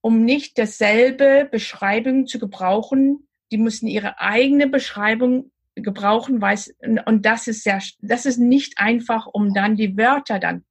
um 0.00 0.24
nicht 0.24 0.58
dasselbe 0.58 1.48
Beschreibung 1.50 2.26
zu 2.26 2.38
gebrauchen, 2.38 3.28
die 3.50 3.58
müssen 3.58 3.88
ihre 3.88 4.20
eigene 4.20 4.68
Beschreibung 4.68 5.50
gebrauchen, 5.82 6.40
weiß, 6.40 6.74
und 7.06 7.26
das 7.26 7.46
ist 7.46 7.64
sehr, 7.64 7.80
das 8.00 8.26
ist 8.26 8.38
nicht 8.38 8.78
einfach, 8.78 9.26
um 9.26 9.54
dann 9.54 9.76
die 9.76 9.96
Wörter 9.96 10.38
dann 10.38 10.64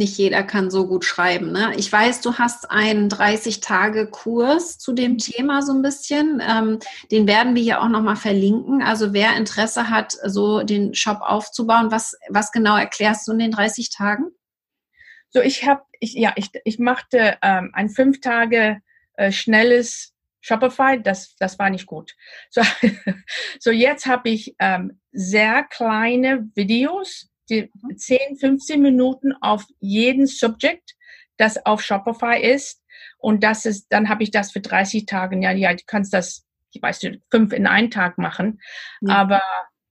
nicht 0.00 0.16
jeder 0.16 0.42
kann 0.42 0.70
so 0.70 0.88
gut 0.88 1.04
schreiben. 1.04 1.52
Ne? 1.52 1.74
Ich 1.76 1.92
weiß, 1.92 2.22
du 2.22 2.38
hast 2.38 2.70
einen 2.70 3.08
30-Tage-Kurs 3.10 4.78
zu 4.78 4.92
dem 4.92 5.18
Thema 5.18 5.60
so 5.60 5.72
ein 5.72 5.82
bisschen. 5.82 6.42
Ähm, 6.44 6.78
den 7.10 7.28
werden 7.28 7.54
wir 7.54 7.62
hier 7.62 7.82
auch 7.82 7.88
nochmal 7.88 8.16
verlinken. 8.16 8.82
Also 8.82 9.12
wer 9.12 9.36
Interesse 9.36 9.90
hat, 9.90 10.16
so 10.24 10.62
den 10.62 10.94
Shop 10.94 11.18
aufzubauen, 11.20 11.90
was, 11.90 12.16
was 12.30 12.50
genau 12.50 12.76
erklärst 12.76 13.28
du 13.28 13.32
in 13.32 13.40
den 13.40 13.50
30 13.50 13.90
Tagen? 13.90 14.30
So, 15.28 15.42
ich 15.42 15.66
habe, 15.66 15.82
ich, 16.00 16.14
ja, 16.14 16.32
ich, 16.34 16.50
ich 16.64 16.78
machte 16.78 17.36
ähm, 17.42 17.70
ein 17.74 17.90
fünf 17.90 18.20
Tage 18.20 18.80
äh, 19.14 19.30
schnelles 19.30 20.14
Shopify, 20.40 21.00
das, 21.02 21.36
das 21.36 21.58
war 21.58 21.70
nicht 21.70 21.86
gut. 21.86 22.14
So, 22.50 22.62
so 23.60 23.70
jetzt 23.70 24.06
habe 24.06 24.30
ich 24.30 24.54
ähm, 24.58 25.00
sehr 25.12 25.64
kleine 25.64 26.48
Videos, 26.54 27.28
die 27.48 27.70
10, 27.96 28.36
15 28.38 28.80
Minuten 28.80 29.32
auf 29.40 29.64
jeden 29.80 30.26
Subject, 30.26 30.94
das 31.36 31.64
auf 31.66 31.82
Shopify 31.82 32.40
ist. 32.40 32.82
Und 33.18 33.42
das 33.44 33.66
ist, 33.66 33.86
dann 33.90 34.08
habe 34.08 34.22
ich 34.22 34.30
das 34.30 34.52
für 34.52 34.60
30 34.60 35.06
Tage. 35.06 35.38
Ja, 35.42 35.50
ja, 35.52 35.74
du 35.74 35.82
kannst 35.86 36.14
das, 36.14 36.46
ich 36.72 36.80
weiß 36.80 37.00
du, 37.00 37.20
fünf 37.30 37.52
in 37.52 37.66
einen 37.66 37.90
Tag 37.90 38.18
machen. 38.18 38.60
Ja. 39.00 39.16
Aber 39.16 39.42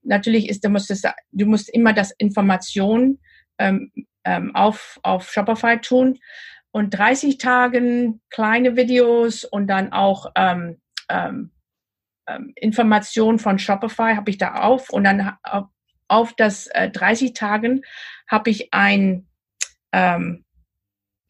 natürlich 0.03 0.49
ist, 0.49 0.63
du 0.63 0.69
musst 0.69 0.89
es, 0.89 1.03
du 1.31 1.45
musst 1.45 1.69
immer 1.69 1.93
das 1.93 2.11
Information 2.11 3.19
ähm, 3.57 3.91
ähm, 4.23 4.55
auf, 4.55 4.99
auf 5.03 5.31
Shopify 5.31 5.79
tun. 5.79 6.19
Und 6.71 6.91
30 6.91 7.37
Tagen 7.37 8.21
kleine 8.29 8.75
Videos 8.75 9.43
und 9.43 9.67
dann 9.67 9.91
auch 9.91 10.31
ähm, 10.35 10.79
ähm, 11.09 11.51
ähm 12.27 12.53
Informationen 12.55 13.39
von 13.39 13.57
Shopify 13.57 14.15
habe 14.15 14.29
ich 14.29 14.37
da 14.37 14.55
auf 14.55 14.89
und 14.91 15.03
dann 15.03 15.37
auf 16.09 16.33
das 16.33 16.67
äh, 16.67 16.89
30 16.89 17.33
Tagen 17.33 17.83
habe 18.27 18.49
ich 18.49 18.73
ein, 18.73 19.27
ähm, 19.91 20.45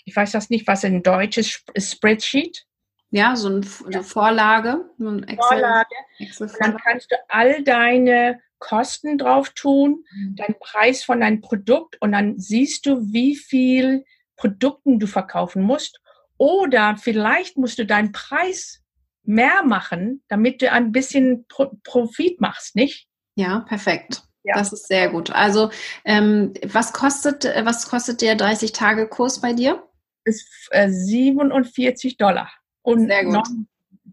ich 0.05 0.15
weiß 0.15 0.31
das 0.31 0.49
nicht, 0.49 0.67
was 0.67 0.83
ein 0.83 1.03
deutsches 1.03 1.63
Spreadsheet. 1.77 2.65
Ja, 3.11 3.35
so 3.35 3.49
ein, 3.49 3.65
eine 3.85 4.03
Vorlage. 4.03 4.85
Ein 4.99 5.23
Excel, 5.23 5.37
Vorlage. 5.37 5.95
Excel 6.19 6.51
dann 6.59 6.77
kannst 6.77 7.11
du 7.11 7.15
all 7.27 7.63
deine 7.63 8.39
Kosten 8.59 9.17
drauf 9.17 9.49
tun, 9.51 10.03
mhm. 10.11 10.35
deinen 10.35 10.59
Preis 10.59 11.03
von 11.03 11.21
deinem 11.21 11.41
Produkt 11.41 11.99
und 12.01 12.11
dann 12.11 12.37
siehst 12.37 12.85
du, 12.85 13.01
wie 13.11 13.35
viel 13.35 14.05
Produkten 14.39 14.99
du 14.99 15.05
verkaufen 15.05 15.61
musst. 15.61 15.99
Oder 16.37 16.95
vielleicht 16.97 17.57
musst 17.57 17.77
du 17.77 17.85
deinen 17.85 18.13
Preis 18.13 18.81
mehr 19.23 19.63
machen, 19.65 20.23
damit 20.29 20.61
du 20.61 20.71
ein 20.71 20.93
bisschen 20.93 21.45
Pro 21.47 21.71
Profit 21.83 22.39
machst, 22.39 22.75
nicht? 22.75 23.07
Ja, 23.35 23.59
perfekt. 23.59 24.23
Ja. 24.43 24.55
Das 24.55 24.71
ist 24.71 24.87
sehr 24.87 25.09
gut. 25.09 25.31
Also, 25.31 25.69
ähm, 26.05 26.53
was 26.65 26.93
kostet, 26.93 27.43
äh, 27.43 27.65
was 27.65 27.89
kostet 27.89 28.21
der 28.21 28.37
30-Tage-Kurs 28.37 29.41
bei 29.41 29.51
dir? 29.51 29.83
Ist 30.23 30.47
äh, 30.71 30.89
47 30.89 32.17
Dollar. 32.17 32.49
Und 32.81 33.07
sehr 33.07 33.25
gut. 33.25 33.45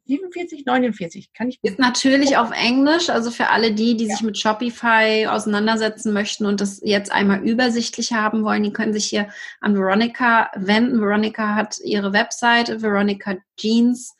47, 0.06 0.64
49, 0.64 1.32
kann 1.32 1.48
ich. 1.48 1.58
Ist 1.62 1.78
natürlich 1.78 2.36
auf 2.36 2.50
Englisch, 2.52 3.10
also 3.10 3.30
für 3.30 3.48
alle 3.50 3.72
die, 3.72 3.96
die 3.96 4.06
ja. 4.06 4.14
sich 4.14 4.22
mit 4.22 4.38
Shopify 4.38 5.26
auseinandersetzen 5.28 6.12
möchten 6.12 6.46
und 6.46 6.60
das 6.60 6.80
jetzt 6.84 7.10
einmal 7.10 7.42
übersichtlich 7.42 8.12
haben 8.12 8.44
wollen, 8.44 8.62
die 8.62 8.72
können 8.72 8.92
sich 8.92 9.06
hier 9.06 9.28
an 9.60 9.74
Veronica 9.74 10.50
wenden. 10.54 11.00
Veronica 11.00 11.54
hat 11.54 11.78
ihre 11.82 12.12
Webseite, 12.12 12.82
Veronica 12.82 13.36
Jeans 13.56 14.14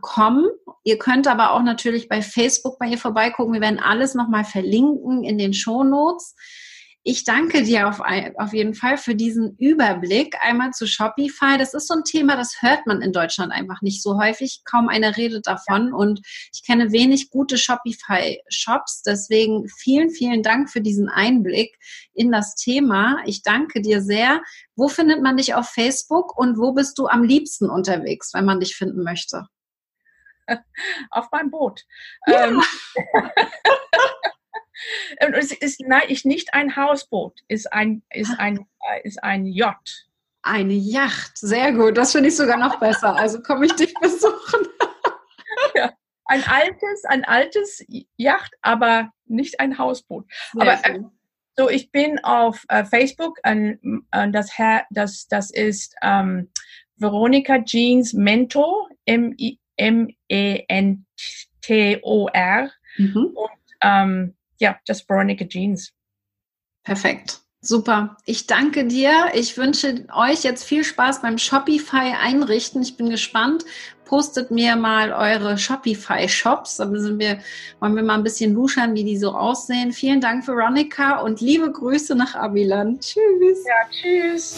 Com. 0.00 0.48
Ihr 0.84 0.98
könnt 0.98 1.26
aber 1.26 1.52
auch 1.52 1.62
natürlich 1.62 2.08
bei 2.08 2.22
Facebook 2.22 2.78
bei 2.78 2.86
ihr 2.86 2.98
vorbeigucken. 2.98 3.54
Wir 3.54 3.60
werden 3.60 3.80
alles 3.80 4.14
nochmal 4.14 4.44
verlinken 4.44 5.24
in 5.24 5.36
den 5.36 5.52
Show 5.52 5.82
Notes. 5.82 6.36
Ich 7.06 7.24
danke 7.24 7.62
dir 7.62 7.86
auf, 7.86 8.00
auf 8.00 8.54
jeden 8.54 8.72
Fall 8.72 8.96
für 8.96 9.14
diesen 9.14 9.56
Überblick 9.58 10.36
einmal 10.40 10.70
zu 10.70 10.86
Shopify. 10.86 11.58
Das 11.58 11.74
ist 11.74 11.86
so 11.86 11.94
ein 11.94 12.04
Thema, 12.04 12.34
das 12.34 12.62
hört 12.62 12.86
man 12.86 13.02
in 13.02 13.12
Deutschland 13.12 13.52
einfach 13.52 13.82
nicht 13.82 14.02
so 14.02 14.18
häufig. 14.18 14.62
Kaum 14.64 14.88
einer 14.88 15.14
redet 15.14 15.46
davon 15.46 15.92
und 15.92 16.22
ich 16.50 16.64
kenne 16.64 16.92
wenig 16.92 17.28
gute 17.28 17.58
Shopify-Shops. 17.58 19.02
Deswegen 19.02 19.68
vielen, 19.68 20.08
vielen 20.08 20.42
Dank 20.42 20.70
für 20.70 20.80
diesen 20.80 21.10
Einblick 21.10 21.78
in 22.14 22.32
das 22.32 22.54
Thema. 22.54 23.18
Ich 23.26 23.42
danke 23.42 23.82
dir 23.82 24.00
sehr. 24.00 24.42
Wo 24.74 24.88
findet 24.88 25.22
man 25.22 25.36
dich 25.36 25.54
auf 25.54 25.68
Facebook 25.68 26.34
und 26.38 26.56
wo 26.56 26.72
bist 26.72 26.96
du 26.96 27.06
am 27.06 27.22
liebsten 27.22 27.68
unterwegs, 27.68 28.32
wenn 28.32 28.46
man 28.46 28.60
dich 28.60 28.76
finden 28.76 29.02
möchte? 29.02 29.46
auf 31.10 31.30
meinem 31.30 31.50
Boot. 31.50 31.82
Ja. 32.26 32.46
Ähm, 32.46 32.62
und 35.24 35.34
es 35.34 35.52
ist 35.52 35.80
nein, 35.80 36.02
ich 36.08 36.24
nicht 36.24 36.54
ein 36.54 36.76
Hausboot, 36.76 37.40
ist 37.48 37.72
ein, 37.72 38.02
ist 38.10 38.32
ah. 38.32 38.42
ein, 38.42 38.58
äh, 38.58 39.06
ist 39.06 39.22
ein 39.22 39.46
Yacht. 39.46 40.06
Eine 40.42 40.74
Yacht, 40.74 41.38
sehr 41.38 41.72
gut. 41.72 41.96
Das 41.96 42.12
finde 42.12 42.28
ich 42.28 42.36
sogar 42.36 42.58
noch 42.58 42.78
besser. 42.78 43.16
Also 43.16 43.40
komme 43.40 43.66
ich 43.66 43.72
dich 43.72 43.94
besuchen. 43.94 44.68
ja. 45.74 45.92
Ein 46.26 46.42
altes, 46.44 47.04
ein 47.04 47.24
altes 47.24 47.84
Yacht, 48.16 48.54
aber 48.62 49.12
nicht 49.26 49.60
ein 49.60 49.78
Hausboot. 49.78 50.26
Sehr 50.52 50.62
aber 50.62 50.84
äh, 50.84 51.00
so, 51.56 51.70
ich 51.70 51.90
bin 51.90 52.18
auf 52.24 52.64
äh, 52.68 52.84
Facebook 52.84 53.38
und, 53.44 53.78
und 53.82 54.32
das, 54.32 54.50
das, 54.90 55.28
das 55.28 55.50
ist 55.50 55.94
ähm, 56.02 56.50
Veronica 56.96 57.62
Jeans 57.62 58.12
Mentor, 58.12 58.88
M-I 59.06 59.58
M-E-N-T-O-R. 59.76 61.10
Mhm. 62.96 63.26
Und 63.34 63.50
ähm, 63.80 64.34
ja, 64.64 64.78
just 64.86 65.08
Veronica 65.08 65.44
Jeans. 65.44 65.92
Perfekt. 66.84 67.40
Super. 67.60 68.16
Ich 68.26 68.46
danke 68.46 68.86
dir. 68.86 69.30
Ich 69.34 69.56
wünsche 69.56 70.06
euch 70.14 70.42
jetzt 70.42 70.64
viel 70.64 70.84
Spaß 70.84 71.22
beim 71.22 71.38
Shopify 71.38 72.12
einrichten. 72.20 72.82
Ich 72.82 72.96
bin 72.96 73.08
gespannt. 73.08 73.64
Postet 74.04 74.50
mir 74.50 74.76
mal 74.76 75.12
eure 75.12 75.56
Shopify 75.56 76.28
Shops. 76.28 76.76
Da 76.76 76.86
sind 76.86 77.18
wir, 77.18 77.38
wollen 77.80 77.96
wir 77.96 78.02
mal 78.02 78.16
ein 78.16 78.22
bisschen 78.22 78.52
luschern, 78.52 78.94
wie 78.94 79.04
die 79.04 79.16
so 79.16 79.32
aussehen. 79.32 79.92
Vielen 79.92 80.20
Dank, 80.20 80.46
Veronica, 80.46 81.20
und 81.20 81.40
liebe 81.40 81.72
Grüße 81.72 82.14
nach 82.14 82.34
Abiland. 82.34 83.00
Tschüss. 83.00 83.64
Ja, 83.66 83.88
tschüss. 83.90 84.56